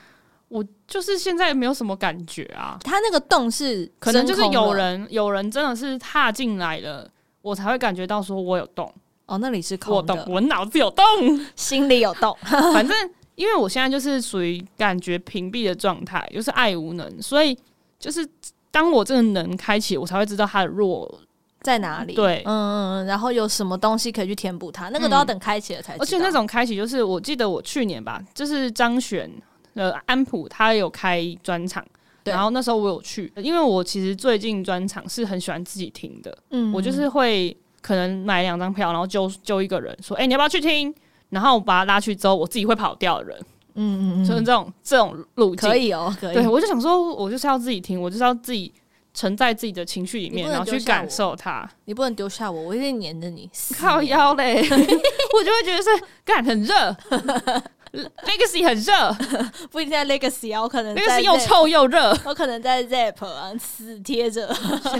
[0.48, 7.08] 我就是现在没有什么感觉啊，他那个洞是可能就是有人有人真的是踏进来了，
[7.40, 8.92] 我才会感觉到说我有洞
[9.26, 11.04] 哦，那里是空的，我脑子有洞，
[11.54, 12.96] 心里有洞，反正
[13.36, 17.56] 因为我现在就是属于感觉屏蔽的状态，就是爱无能，所以
[17.96, 18.28] 就是
[18.70, 21.20] 当我这个能开启，我才会知道它的弱
[21.60, 29.30] 在哪里，对，嗯，然后有什么东西可以去填补它，那个都要等开启了才知道，而且那种开启就是我记得我去年吧，就是张悬。
[29.74, 31.82] 呃，安普他有开专场，
[32.24, 40.92] 然后那时候我有去，因为我其实最近专场是很喜欢自己听的，嗯，我就是会可能买两张票，然后就就一个人说，哎、欸，你要不要去听？
[41.28, 43.40] 然后我把他拉去之后，我自己会跑掉的人，
[43.74, 46.34] 嗯嗯嗯，就是这种这种路径，可以哦，可以。
[46.34, 48.72] 对，我就想说，我就是要自己听，我就是要自己
[49.12, 51.68] 沉在自己的情绪里面，然后去感受它。
[51.84, 55.88] 你不能丢下我，我一定黏着你，靠腰嘞， 我就会觉得是
[56.24, 56.96] 干很热。
[57.92, 59.12] Legacy 很热，
[59.72, 64.48] 不一定在 Legacy 啊，我可能 Legacy 又臭又热， 我可能在 Zap 啊，死贴着。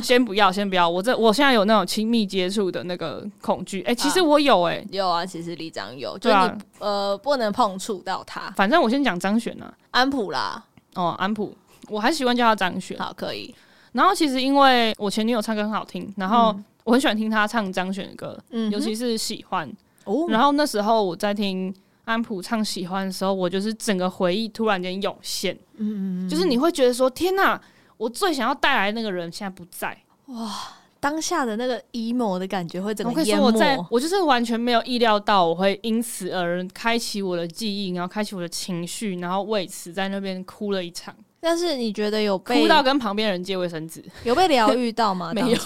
[0.03, 3.81] 先不要，先不要，我这我现在有那种亲密接触的那个恐惧。
[3.83, 8.51] 哎、欸，其实我有哎、欸啊，有啊，其实李长有，就是你、啊、呃不能碰触到他。
[8.57, 10.61] 反正我先讲张悬啊，安普啦，
[10.95, 11.57] 哦，安普，
[11.89, 13.55] 我还喜欢叫他张悬，好，可以。
[13.93, 19.71] 然后其实因为我前女友唱歌很好听，然后我很喜欢听她唱张悬的歌，嗯，尤其是喜欢。
[20.07, 21.73] 哦，然后那时候我在听。
[22.11, 27.61] 安普唱喜欢的时候，我就是整个回忆突然间涌现，嗯嗯，就是你会觉得说天哪，
[27.97, 29.97] 我最想要带来的那个人现在不在，
[30.27, 30.51] 哇，
[30.99, 33.43] 当下的那个 emo 的感觉会整个淹没。
[33.43, 41.15] 我，我在我就是完全没有意料到我会因此而开启我的记忆，然后开启我的情绪，然后为此在那边哭了一场。
[41.43, 45.33] 但是你觉得有被哭到跟旁边人借卫生纸，有被疗愈到吗？
[45.35, 45.59] 没有，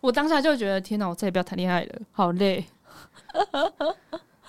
[0.00, 2.64] 我当下就觉得天哪，我再也不要谈恋爱了，好累。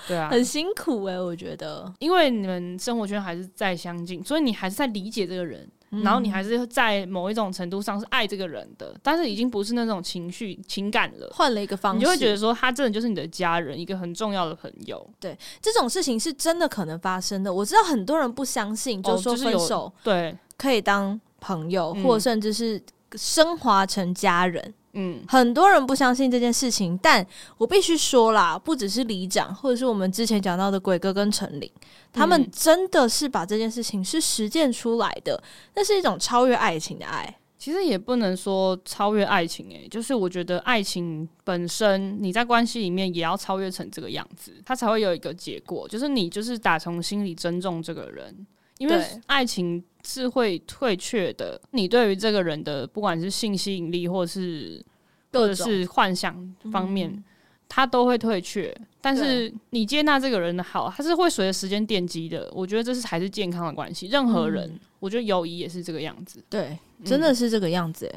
[0.08, 15.10] 对啊，很辛苦哎、欸，我觉得，因为你们生活圈还是在相近，所以你还是在理解这个人，嗯、然后你还是在某一种程度上是爱这个人的，但是已经不是那种情绪情感了，换了一个方式，你就会觉得说他真的就是你的家人，一个很重要的朋友。
[15.20, 17.54] 对，这种事情是真的可能发生的。
[17.54, 22.82] 我知道很多人不相信，就说分手对可以当朋友，或甚至是
[23.16, 24.74] 升华成家人。
[24.94, 25.20] 嗯。
[25.20, 27.26] 嗯，很多人不相信这件事情，但
[27.58, 31.70] 我必须说啦，不只是里长，或者是我们之前讲到的鬼哥跟陈琳，
[32.12, 35.42] 他们真的是把这件事情是实践出来的，
[35.76, 37.38] 那是一种超越爱情的爱。
[37.58, 48.46] 其实也不能说超越爱情，欸，诶，就是我觉得爱情本身，你在关系里面也要超越成这个样子，它才会有一个结果，就是你就是打从心里尊重这个人，
[48.78, 49.84] 因为爱情。
[50.06, 51.58] 是会退却的。
[51.72, 54.84] 你对于这个人的，不管是性吸引力，或者是
[55.32, 57.24] 或者是幻想方面，
[57.70, 58.76] 他都会退却。
[59.00, 62.52] 但是你接纳这个人的好，他是会随着时间奠基的。
[62.54, 64.08] 我觉得这是才是健康的关系。
[64.08, 66.44] 任何人，我觉得友谊也是这个样子。
[66.50, 68.14] 对，真的是这个样子。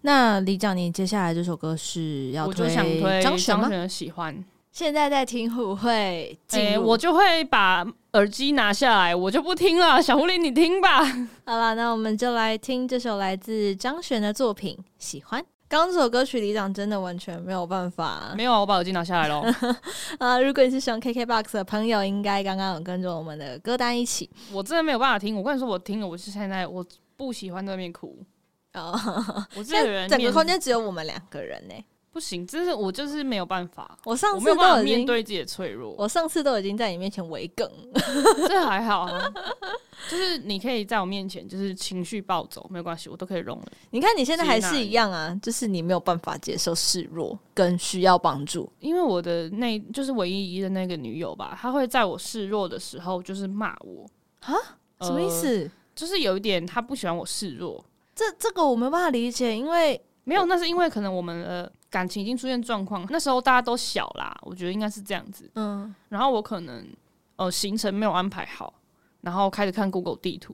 [0.00, 3.68] 那李长，你接下来这首歌是要推张悬吗？
[3.68, 4.42] 的喜欢。
[4.76, 6.38] 现在在听会不会？
[6.50, 10.00] 欸，我就会把耳机拿下来，我就不听了。
[10.04, 11.02] 小狐狸，你听吧。
[11.46, 15.40] 好了，那我们就来听这首来自张悬的作品《喜欢》。
[15.66, 18.34] 刚刚这首歌曲里长真的完全没有办法。
[18.36, 19.42] 没有啊，我把耳机拿下来喽。
[20.20, 24.28] 啊，如果你是喜欢 KKBOX 的朋友，应该刚刚有跟着我们的歌单一起。
[24.52, 25.34] 我真的没有办法听。
[25.34, 26.84] 我跟你说，我听了，我是现在我
[27.16, 28.14] 不喜欢在那边哭。
[28.74, 28.92] 哦，
[29.56, 31.74] 我这个人整个空间只有我们两个人呢。
[32.16, 33.98] 不行，就是我就是没有办法。
[34.06, 37.70] 我上次都已经面对自己的脆弱，我上次都已经在你面前围梗，
[38.48, 39.30] 这还好啊。
[40.08, 43.66] 就是你可以在我面前，就是情绪暴走没有关系，我都可以容忍。
[43.90, 54.06] 你看你现在还是一样啊，就是你没有办法接受示弱跟需要帮助，因为我的那就是唯一的那个女友吧，她会在我示弱的时候就是骂我
[54.40, 54.54] 啊，
[55.02, 55.64] 什么意思？
[55.64, 61.70] 呃，就是有一点她不喜欢我示弱，这这个我没办法理解，因为没有，那是因为可能我们呃。
[61.96, 65.50] 感情已经出现状况，那时候大家都小啦，我觉得应该是这样子。
[65.54, 66.86] 嗯，然后我可能
[67.36, 68.74] 呃行程没有安排好，
[69.22, 70.52] 然后开始看 Google 地图，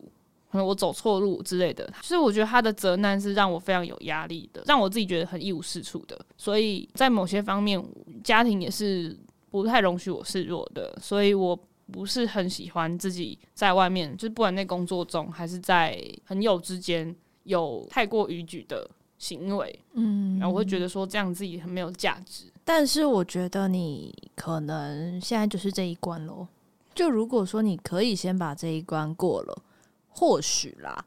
[0.52, 1.92] 可能我走错路之类的。
[2.00, 6.16] 所以我觉得他的责难是让我非常有压力的，让我自己觉得很一无是处的。
[6.36, 7.84] 所以在某些方面，
[8.22, 9.18] 家庭也是
[9.50, 11.58] 不太容许我示弱的，所以我
[11.90, 18.88] 不是很喜欢自己在外面，就是不管在工作中还是在朋友之间有太过逾矩的
[19.22, 19.78] 行为。
[19.92, 22.46] 嗯，然后我会觉得说这样自己很没有价值。
[22.64, 26.48] 但是我觉得你可能现在就是这一关喽。
[26.92, 29.62] 就如果说你可以先把这一关过了，
[30.08, 31.04] 或许啦。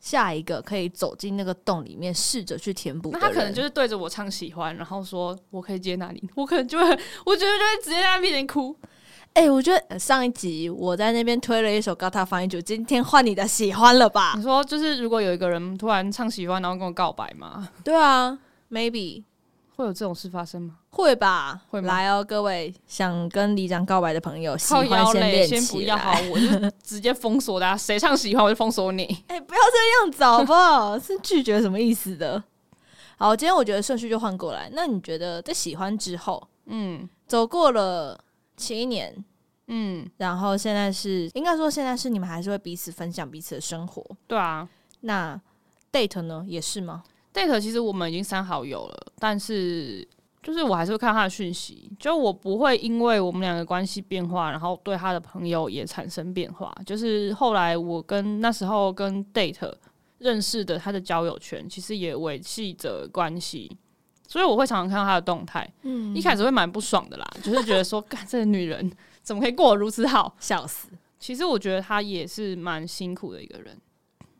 [0.00, 3.08] 下一个可以走进那个洞里面，试着去填补。
[3.10, 6.84] 那他可能就是对着我唱喜欢，然后说我可以接纳你，我可能就会，
[7.24, 8.76] 我觉得就会直接在他面前哭。
[9.34, 14.34] 哎、欸，我觉得上一集我在那边推了一首《高塔防疫组》，今天换你的喜欢了吧？
[14.36, 17.68] 你说就是如果有一个人突然唱喜欢，然后跟我告白吗？
[17.82, 18.38] 对啊
[18.70, 19.24] ，maybe。
[19.74, 20.76] 会有这种事发生吗？
[20.90, 21.88] 会吧，会吗？
[21.88, 25.48] 来哦，各位想跟李长告白的朋友，喜欢先。
[25.48, 26.46] 先不要好，我就
[26.80, 27.76] 直接封锁他。
[27.76, 29.02] 谁唱喜欢，我就封锁你。
[29.26, 30.96] 哎、欸，不要这样子好不好？
[31.00, 32.40] 是拒绝什么意思的？
[33.18, 34.70] 好，今天我觉得顺序就换过来。
[34.72, 38.16] 那你觉得在喜欢之后，嗯，走过了
[38.56, 39.24] 七年，
[39.68, 44.04] 嗯，然后现在是应该说现在是你们还是会彼此分享彼此的生活？
[44.26, 44.68] 对啊。
[45.00, 45.38] 那
[45.92, 46.44] date 呢？
[46.46, 50.06] 也是吗？date 其实我们已经删好友了，但是
[50.42, 56.74] 就是我还是会看他的讯息，就我不会因为我们两个关系变化，然后对他的朋友也产生变化。
[56.86, 59.72] 就是后来我跟那时候跟 date
[60.18, 63.76] 认识的他的交友圈，其实也维系着关系，
[64.26, 65.68] 所以我会常常看到她的动态。
[65.82, 68.90] 嗯，一开始会蛮不爽的啦，就是觉得说，干这个女人
[69.22, 70.88] 怎么可以过得如此好，笑死。
[71.18, 73.78] 其实我觉得她也是蛮辛苦的一个人，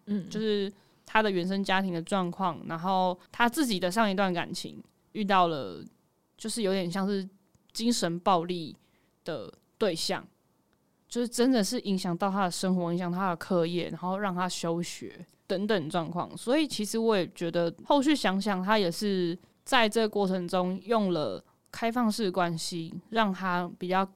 [0.07, 0.73] 嗯，就是。
[1.07, 5.81] 她的原生家庭的状况，然后她自己的上一段感情遇到了，
[6.37, 7.29] 就是有点像是
[7.73, 8.75] 精神暴力
[9.23, 10.27] 的对象，
[11.09, 16.37] 就是真的是影响到她的生活，影响她的课业，然后让她休学等等状况。
[16.37, 24.07] 所以其实我也觉得，后续想想，他也是在这个过程中用了开放式关系，让他比较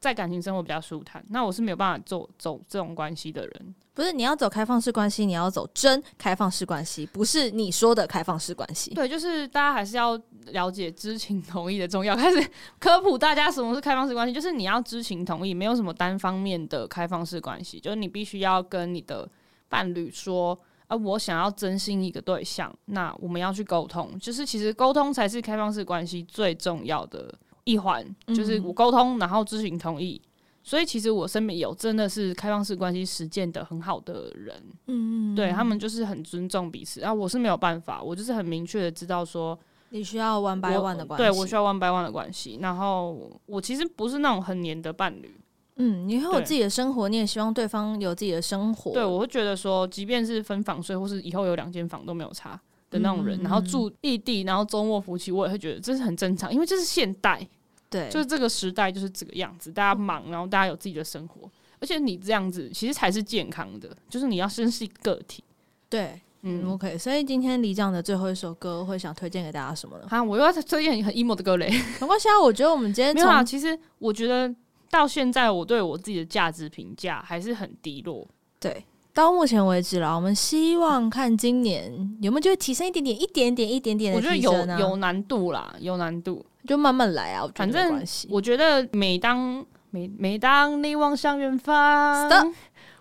[0.00, 1.24] 在感情生活比较舒坦。
[1.28, 3.74] 那我是没有办法走走这种关系的人。
[3.94, 8.92] 不是，你要走开放式关系，你要走真开放式关系，不是你说的开放式关系。
[8.92, 12.14] 对，就是大家还是要了解知情同意的重要。
[12.16, 19.30] 开始科普大家什么是开放式关系，就是你要知情同意，没有什么单方面的开放式关系，就是你必须要跟你的
[19.68, 20.58] 伴侣说，
[20.94, 27.32] 啊，我想要真心一个对象，那我们要去沟通，就是其实沟通才是开放式关系最重要的
[27.64, 30.20] 一环，就是我沟通，然后咨询同意。
[30.66, 37.00] 所以其实我身边有真的是开放式关系实践的很好的人，嗯嗯，对他们就是很尊重彼此。
[37.00, 39.58] 然后我是没有办法，我就是很明确的知道说，
[39.90, 42.58] 你需要 one by one 的关系，对我需要 one by one 的关系。
[42.62, 45.38] 然后我其实不是那种很黏的伴侣，
[45.76, 48.92] 嗯，你有自己的生活，你也希望对方有自己的生活。
[48.92, 52.60] 对，我会觉得说，即便是分房睡，或是以后有两间房都没有差
[52.90, 57.46] 的那种人，然后住异地，然后周末夫妻，我也会觉得这是很正常，因为这是现代。
[57.90, 61.48] 对，就是这个时代就是这个样子，大家忙，然后大家有自己的生活，
[61.80, 65.44] 而且你这样子其实才是健康的，就是你要先是一个个体。
[65.88, 66.98] 对，嗯，OK。
[66.98, 70.06] 所以今天李长的最后一首歌会想推荐给大家什么呢？
[70.08, 71.70] 哈，我又要推荐很 emo 的歌嘞。
[72.00, 73.44] 没关系啊，我觉得我们今天 没有啊。
[73.44, 74.52] 其实我觉得
[74.94, 78.24] 到现在，我对我自己的价值评价还是很低落。
[78.60, 84.14] 对，到目前为止啦，我们希望看今年有没有就会提升一点点、一点点、一点点。
[84.14, 86.46] 我觉得有有难度啦，有难度。
[86.68, 92.54] 就慢慢来啊，反正我觉得每当每每当你望向远方，Stop.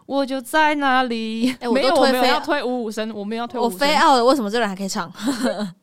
[0.07, 1.51] 我就在那里。
[1.51, 3.73] 哎、欸，我没有，我没有要推五五声，我没有要推五五声。
[3.75, 5.13] 我非要的，为什么这人还可以唱？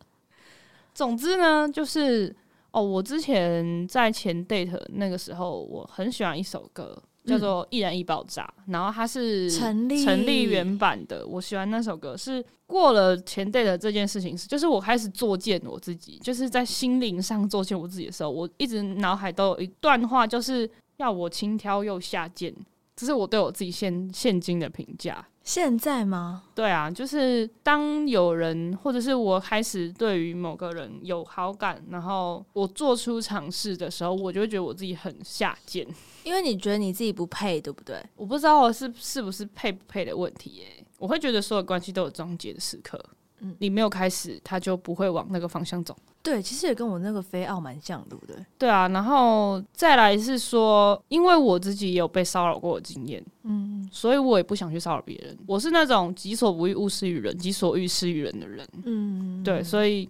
[0.92, 2.34] 总之呢，就是
[2.72, 7.02] 哦，我之前在前 date 那个时候，我很喜欢一首歌。
[7.26, 11.24] 叫做《易燃易爆炸》，嗯，然后它是陈立陈立原版的。
[11.26, 22.52] 我喜欢那首歌，是过了前 date 的这件事情，是就是我开始作践我自己，就是在心灵上作践我自己的时候，我一直脑海都有一段话，就是要我轻佻又下贱，
[22.96, 25.24] 这是我对我自己现现今的评价。
[25.42, 26.44] 现在吗？
[26.54, 35.86] 对啊，就是当有人或者是我开始对于某个人有好感，然后我做出尝试的时候，我就会觉得我自己很下贱。
[36.22, 38.00] 因为你觉得你自己不配，对不对？
[38.14, 40.86] 我不知道是是不是配不配的问题耶。
[40.98, 43.02] 我会觉得所有关系都有终结的时刻，
[43.40, 45.96] 嗯，你没有开始，他就不会往那个方向走。
[46.22, 48.36] 对，其实也跟我那个飞傲蛮像，对不对？
[48.58, 55.36] 对啊，然后再来是说，因为我自己也有被骚扰过的经验，嗯，所以我也不想去骚扰别人。
[55.46, 58.68] 我是那种己所不欲，勿施于人；己所欲，施于人的人。
[58.84, 60.06] 嗯，对，所以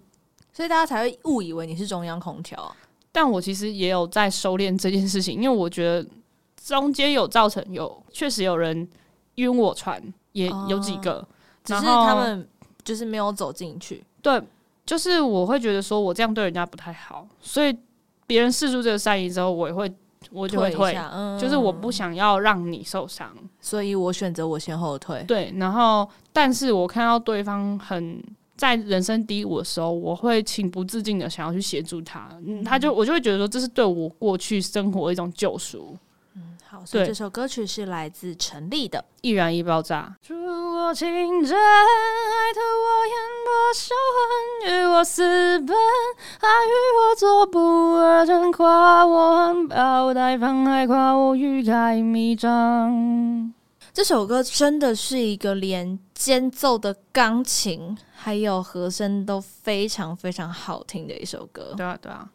[0.51, 2.75] 所以大家才会误以为你是中央空调。
[3.13, 6.05] 但我其实也有在收敛这件事情，因为我觉得
[6.61, 8.87] 中间有造成有确实有人
[9.35, 10.01] 晕我船，
[10.33, 11.27] 也有几个，哦、
[11.63, 12.47] 只是他们
[12.83, 14.03] 就是没有走进去。
[14.21, 14.41] 对，
[14.85, 17.75] 就是我会觉得说我这样对人家不太好，所以
[18.27, 19.91] 别人试出这个善意之后，我也会
[20.31, 25.23] 我就会退，退嗯、就是我不想要让你受伤，所以我选择我先后退。
[25.27, 28.21] 对，然后但是我看到对方很
[28.55, 35.97] 在人生低谷的时候，我会情不自禁的想要去协助他，嗯，他就我就会觉得说，这是对我过去生活的一种救赎。
[36.71, 40.15] 好，所以这首歌曲是来自陈粒的《易燃易爆炸》。
[40.33, 41.05] 如果情
[41.43, 43.13] 真爱得我言
[43.43, 43.93] 不收
[44.69, 45.75] 痕，与我私奔，
[46.39, 47.59] 还与我做不
[47.97, 53.53] 二臣，夸我含苞待放，还夸我欲盖弥彰。
[53.91, 61.73] 这首歌真的是一个连间奏的钢琴还有和声都非常非常好听的一首歌。
[61.75, 62.29] 对啊，对啊。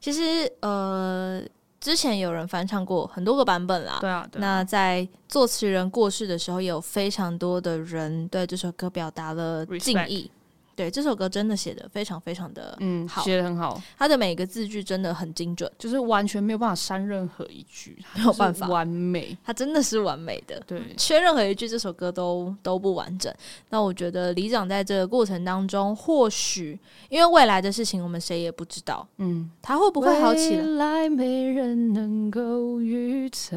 [0.00, 1.42] 其实，呃。
[1.84, 4.40] 之前有人翻唱过很多个版本啦，对啊，对啊。
[4.40, 10.30] 那在作词人过世的时候，也有非常多的人对这首歌表达了敬意。
[10.76, 13.80] 对，这首歌真的写的非常非常的嗯好，写的很好。
[13.96, 19.36] 它的每一个字句真的很精准，就是完全没有办法删任何一句， 没有办法完美。
[19.44, 23.32] 它真的是完美的，对，缺任何一句，这首歌都都不完整。
[23.70, 30.62] 那我觉得李长在这个过程当中，或许因为未来的事情我们谁也不知道，嗯，他会不会好起来？
[30.62, 33.56] 未来没人能够预测，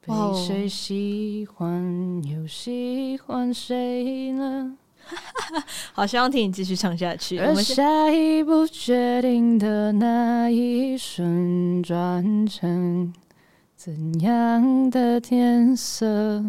[0.00, 4.76] 被谁喜欢又喜欢谁呢？
[5.92, 7.38] 好，希望听你继续唱下去。
[7.38, 13.12] 而下一步决定的那一瞬，转成
[13.76, 16.44] 怎样的天色？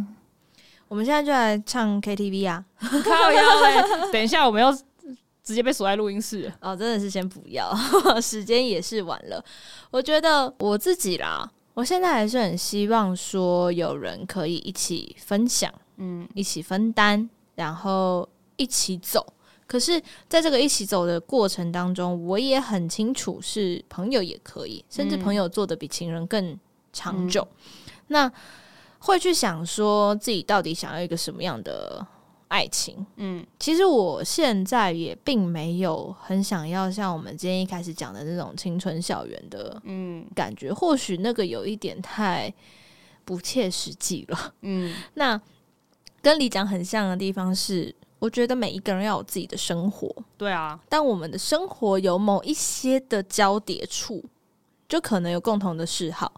[0.88, 2.66] 我们现在就来唱 KTV 啊！
[2.80, 4.12] 靠腰嘞！
[4.12, 4.72] 等一下，我们要
[5.44, 6.76] 直接被锁在录音室哦。
[6.76, 7.72] 真的是先不要，
[8.22, 9.44] 时间也是晚了。
[9.92, 18.28] 我觉得我自己啦，我现在还是很希望说有人可以一起分享，嗯，一起分担，然后。
[18.60, 19.26] 一起走，
[19.66, 26.60] 可是在这个一起走的过程当中，我也很清楚是朋友也可以，甚至朋友做的比情人更
[26.92, 27.42] 长久。
[27.42, 28.32] 嗯、那
[29.00, 32.06] 会去想说自己到底想要一个什么样的
[32.50, 33.06] 爱情？
[33.16, 42.54] 嗯，其实我现在也并没有很想要像我们今天一开始讲的那种青春校园的嗯感觉，嗯、或许那个有一点太
[43.24, 44.54] 不切实际了。
[44.64, 45.40] 嗯， 那
[46.22, 47.96] 跟李讲很像的地方是。
[48.20, 50.78] 我觉得每一个人要有自己的生活，对啊。
[50.90, 54.22] 但我们的生活有某一些的交叠处，
[54.90, 56.30] 就可能有共同的嗜好，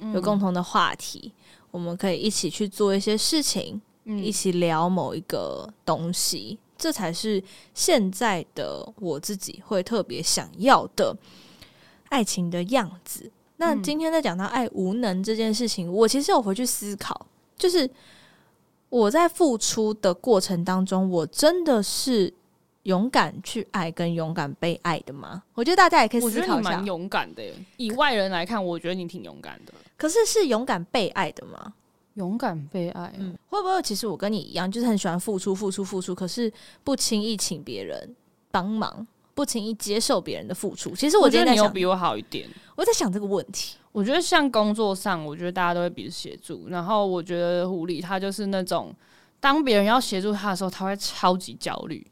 [0.00, 1.32] 嗯、有共同的话题，
[1.70, 11.16] 我们可以一起去做一些事情，嗯、一起聊某一个东西，这才是现在的我自己会特别想要的
[12.10, 13.32] 爱情的样子。
[13.56, 17.26] 那今天在讲到爱无能这件事情，我其实有回去思考，
[17.56, 17.90] 就是。
[18.90, 22.32] 我在付出的过程当中，我真的是
[22.82, 25.42] 勇敢去爱跟勇敢被爱的吗？
[25.54, 26.70] 我觉得大家也可以思考一下。
[26.70, 29.72] 蛮勇敢的耶，以外人来看，我觉得你挺勇敢的。
[29.96, 31.72] 可是是勇敢被爱的吗？
[32.14, 38.16] 勇敢被爱，嗯，会不会其实我跟你一样，就是很喜欢付出、付出、付出，可是不轻易请别人
[38.50, 40.90] 帮忙，不轻易接受别人的付出。
[40.96, 42.48] 其实我觉得你有比我好一点。
[42.74, 43.76] 我在想这个问题。
[43.92, 46.68] 我觉得像工作上，我觉得大家都会彼此协助。
[46.68, 48.94] 然后我觉得狐狸他就是那种，
[49.40, 52.06] 当别人要协助他的时候，他会超级焦虑，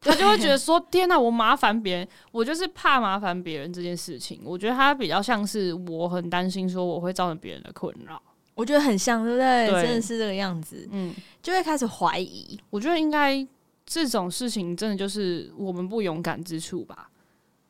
[0.00, 8.20] 他就会觉得说：“天哪，我麻烦别人，我就是怕麻烦别人这件事情。”我觉得他比较像是我很担心说我会造成别人的困扰。
[8.54, 9.70] 我觉得很像，对不对？
[9.70, 10.88] 对，真的是这个样子。
[10.90, 12.58] 嗯，就会开始怀疑。
[12.70, 13.46] 我觉得应该
[13.84, 17.10] 这种事情真的就是我们不勇敢之处吧？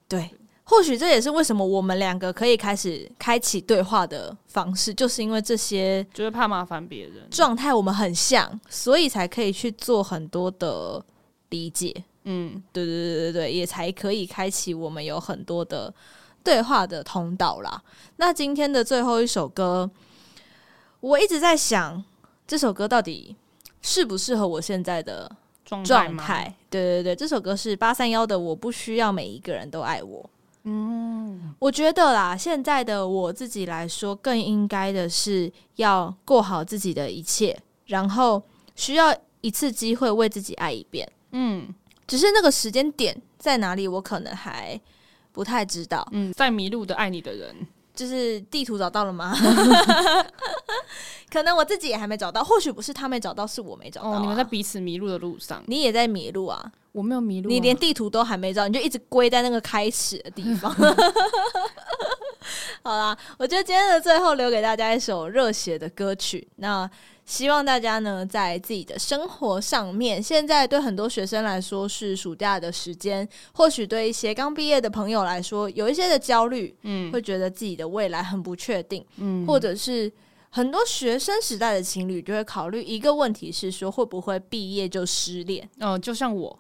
[0.09, 0.31] 对。
[0.71, 11.05] 或许这也是为什么我们两个可以开始开启对话的方式，就是因为这些就是怕麻烦别人状态，我们很像，所以才可以去做很多的
[11.49, 11.93] 理解。
[12.23, 15.93] 嗯，对对对对对，也才可以开启我们有很多的
[16.45, 17.83] 对话的通道啦。
[18.19, 19.91] 那今天的最后一首歌，
[21.01, 22.01] 我一直在想，
[22.47, 23.35] 这首歌到底
[23.83, 25.29] 适不适合我现在的
[25.65, 25.83] 状
[26.17, 26.55] 态？
[26.71, 30.23] 对对对，这首歌是八三幺的《我不需要每一个人都爱我》。
[30.65, 38.43] 嗯，我觉得啦，现在的我自己来说，更应该的是要过好自己的一切，然后
[38.77, 41.11] 需要一次机会为自己爱一遍。
[41.33, 41.75] 嗯，
[42.07, 44.79] 只是那个时间点在哪里，我可能还
[45.33, 46.07] 不太知道。
[46.13, 47.55] 嗯，在迷路的爱你的人，
[48.01, 49.37] 就是地图找到了吗？
[51.31, 54.17] 可能我自己也还没找到，或许不是他没找到，是我没找到啊。
[54.17, 56.73] 哦，你们在彼此迷路的路上，你也在迷路啊。
[56.93, 60.75] 我没有迷路啊，你连地图都还没找，你就一直归在那个开始的地方。
[62.83, 66.49] 好啦，我觉得今天的最后留给大家一首热血的歌曲。
[66.57, 66.91] 那
[67.31, 80.11] 希望大家呢，在自己的生活上面，现在对很多学生来说是暑假的时间，或许对一些刚毕业的朋友来说，有一些的焦虑，嗯，会觉得自己的未来很不确定，嗯，或者是
[80.51, 85.71] 很多学生时代的情侣就会考虑一个问题是说，会不会毕业就失恋？
[85.79, 86.59] 哦，就像我，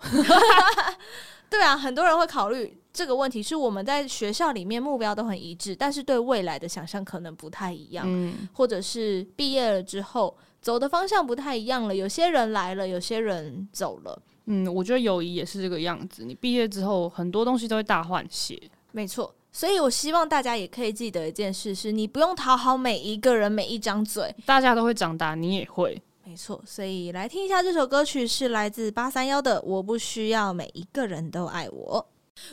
[1.51, 10.33] 对啊，很多人会考虑这个问题，是我们在学校里面目标都很一致，但是对未来的想象可能不太一样，嗯，或者是毕业了之后。
[10.61, 14.23] 走的方向不太一样了，有些人来了，有些人走了。
[14.47, 16.25] 嗯，我觉得友谊也是这个样子。
[16.25, 18.61] 你毕业之后，很多东西都会大换血。
[18.93, 24.35] 没错，所以我希望大家也可以记得一件事：是你不用讨好每一个人，每一张嘴。
[24.45, 26.01] 大家都会长大，你也会。
[26.25, 32.07] 没错，所以来听一下这首歌曲，是来自八三幺的《我不需要每一个人都爱我》。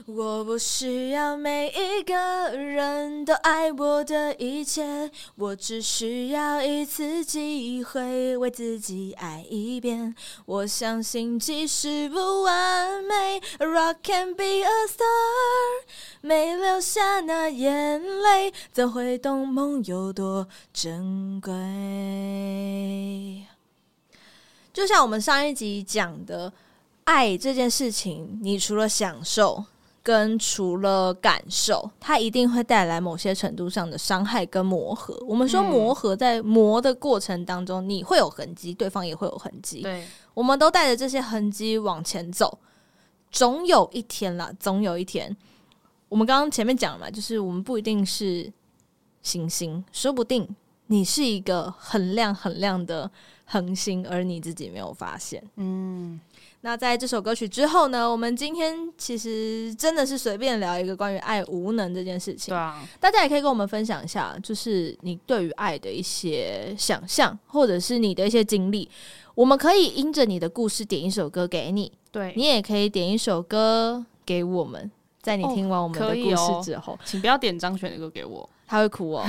[0.05, 10.15] 我不需要每一个人都爱我的一切，我只需要一次机会为自己爱一遍。
[10.45, 15.03] 我相信即使不完美 rock can be a star，
[16.21, 21.53] 没留下那眼泪，怎会懂梦有多珍贵？
[24.73, 26.53] 就像我们上一集讲的，
[27.05, 29.65] 爱这件事情，你除了享受。
[30.07, 35.21] 跟除了感受，它一定会带来某些程度上的伤害跟磨合。
[35.27, 39.81] 我们说磨合，在磨的过程当中，你会有痕迹，对方也会有痕迹。
[39.81, 42.57] 对，我们都带着这些痕迹往前走，
[43.29, 45.35] 总有一天啦，总有一天。
[46.07, 48.49] 我们刚刚前面讲了嘛，就是我们不一定是
[49.21, 50.47] 行星，说不定
[50.85, 53.11] 你是一个很亮很亮的
[53.47, 55.43] 恒星，而你自己没有发现。
[55.55, 56.19] 嗯。
[56.61, 62.51] 那在这首歌曲之后呢，我们今天其实真的是随便聊一个关于爱无能这件事情。
[62.51, 68.89] 对啊，大家也可以跟我们分享一下，就是你对于爱的一些想象，或者是你的一些经历。
[69.35, 74.91] 我们可以因着你的故事点一首歌给你，对，你也可以点一首歌给我们，
[75.21, 79.23] 在你听完我们的故事之后，哦哦、请不要点张悬的歌给我，他会哭哦。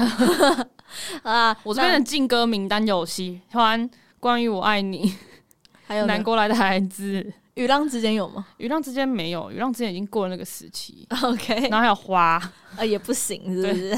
[1.22, 3.88] 啊，我这边的禁歌名单有喜欢
[4.20, 5.14] 关于我爱你。
[5.86, 8.46] 还有南国来的孩子，雨浪之间有吗？
[8.58, 11.06] 雨浪之间没有，雨浪之间已经过了那个时期。
[11.22, 12.38] OK，然后还有花。
[12.76, 13.96] 呃，也不行，是不是？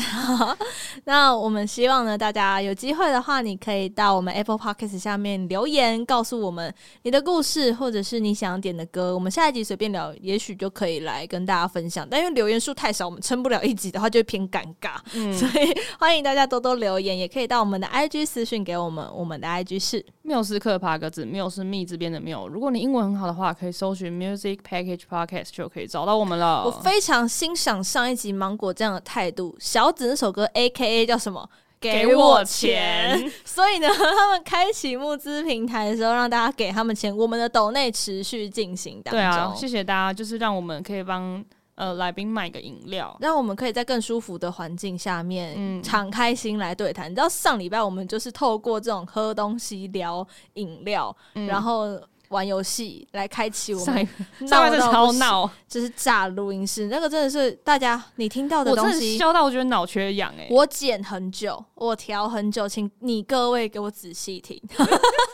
[1.05, 9.15] 那我们希望呢，大家有机会的话，你可以到我们 Apple Podcast 下面留言，告诉我们你的故事，或者是你想要点的歌。
[9.15, 12.07] 我们下一集随便聊，也许就可以来跟大家分享。
[12.11, 14.97] 但因为留言数太少，我们撑不了一集的话，就会偏尴尬。
[15.15, 19.07] 嗯， 所以欢迎大家多多留言，也可以到我们的 IG 私讯给我们。
[19.15, 22.47] 我们的 IG 是缪斯克爬格子，缪是密这边的缪。
[22.49, 26.65] 如果你英文很好的话，可以搜寻 Music Package Podcast 就可以找到我们了。
[26.65, 31.49] 我非常欣赏上一集芒果这样的态度，小紫那首歌 A K A 叫什么？
[31.81, 33.19] 给我钱。
[33.43, 39.19] 所以呢， 他们开启募资平台的时候，让大家给他们钱，我们的抖内持续进行当中。
[39.19, 41.43] 对啊，谢谢大家，就是让我们可以帮
[41.77, 47.11] 呃来宾买个饮料，让我们可以在更舒服的环境下面，嗯，敞开心来对谈。
[47.11, 51.99] 你知道上礼拜我们就是透过这种喝东西聊饮料，嗯、然后。
[52.31, 54.09] 玩游戏来开启我们，
[54.49, 60.47] 上面超闹，就是炸录音室，那个真的是大家你听到的东西，笑到我觉得脑缺氧哎！
[60.51, 64.61] 我剪很久，我调很久，请你各位给我仔细听，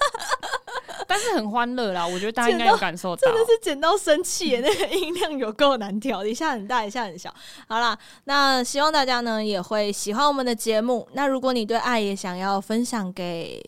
[1.07, 7.33] 但是很欢乐啦，我觉得大家应该有感受到，真的是剪到生气耶， 那个音量有够难调，一下很大，一下很小。
[7.69, 11.07] 好啦，那希望大家呢也会喜欢我们的节目。
[11.13, 13.63] 那如果你对爱也想要分享给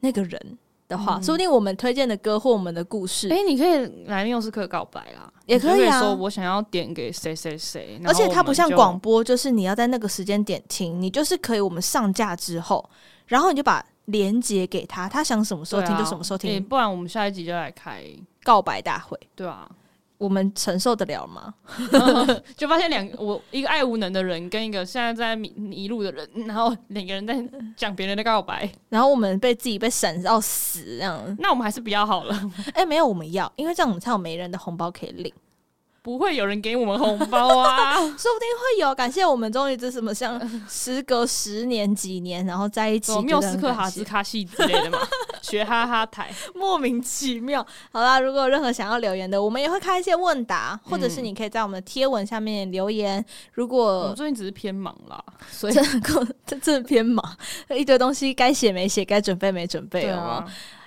[0.00, 0.58] 那个人。
[0.88, 6.00] 的话，说不定我们推荐的歌或我们的故事，哎、欸，你可以来缪斯克告白啦，也可以啊。
[6.00, 12.88] 说我想要点给谁谁谁，而且它不像广播，就是你要在那个时间点听，你就是可以我们上架之后，
[13.26, 16.50] 然后你就把连接给他，他想什么时候听就什么时候听。
[16.50, 18.02] 欸、不然我们下一集就来开
[18.44, 19.68] 告白大会，对啊。
[20.18, 21.54] 我们承受得了吗？
[22.56, 27.36] 就发现两个我一个爱无能的人跟一个现在在迷迷路的人，然后两个人在
[27.76, 31.36] 讲别人的告白，然后我们被自己被闪到死这样。
[31.38, 32.34] 那我们还是不要好了。
[32.68, 35.32] 哎、欸，没有，我们要，因为这样我们才有没人的红包可以领。
[36.06, 37.94] 不会有人给我们红包啊！
[37.98, 38.94] 说不定会有。
[38.94, 43.12] 感谢我们终于这什么像时隔十年几年，然后在一起。
[43.22, 45.00] 缪斯克哈兹卡西之类的嘛，
[45.42, 47.66] 学哈哈台， 莫名其妙。
[47.90, 53.24] 好啦，如果有任何想要留言的，我们也会开一些问答，或者是你可以在我们的贴文下面留言。
[53.54, 55.82] 如果我最近只是偏忙啦，所以这
[56.46, 57.36] 这真的偏忙，
[57.70, 60.44] 一堆东西该写没写，该准备没准备，好吗？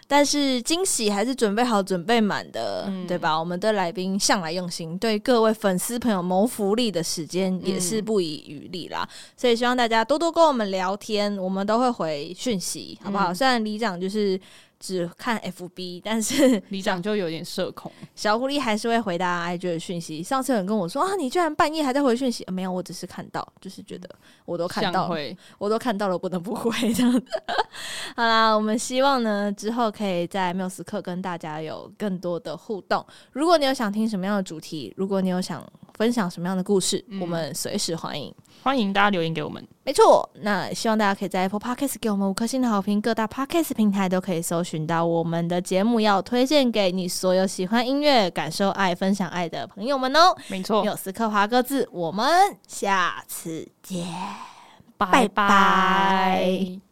[0.10, 3.40] 但是惊喜还是准备好、准备满的，嗯、对吧？
[3.40, 9.08] 我们的来宾向来用心，对各位粉丝朋友谋福利的时间也是不遗余力啦。
[9.08, 13.32] 嗯、所以希望大家多多跟我们聊天，我们都会回讯息，好不好？
[13.32, 14.42] 嗯、虽然里长就是。
[14.80, 17.92] 只看 FB，但是 里长就有点社恐。
[18.16, 20.24] 小狐狸还是会回答 IG 的讯息。
[20.24, 22.44] 上次有人跟我说啊，你居然半夜还在回讯息？
[22.46, 24.10] 啊，没有，我只是看到，就是觉得
[24.46, 27.26] 我都看到了，我都看到了，不能不回这样子。
[28.16, 33.06] 好啦，我们希望呢之后可以在缪斯克跟大家有更多的互动。
[33.32, 35.66] 如果你有想听什么样的主题，如果你有想
[35.96, 38.34] 分享什么样的故事，嗯、我们随时欢迎。
[38.62, 39.66] 欢迎大家留言给我们。
[39.84, 50.36] 没错，那希望大家可以在 Apple Podcast 给我们五颗星的好评，各大 Podcast 平台都可以搜寻到我们的节目，要推荐给你所有喜欢音乐、感受爱、分享爱的朋友们哦。
[50.48, 52.26] 没错，有斯克华歌字，我们
[52.68, 54.06] 下次见，
[54.98, 56.89] 拜拜。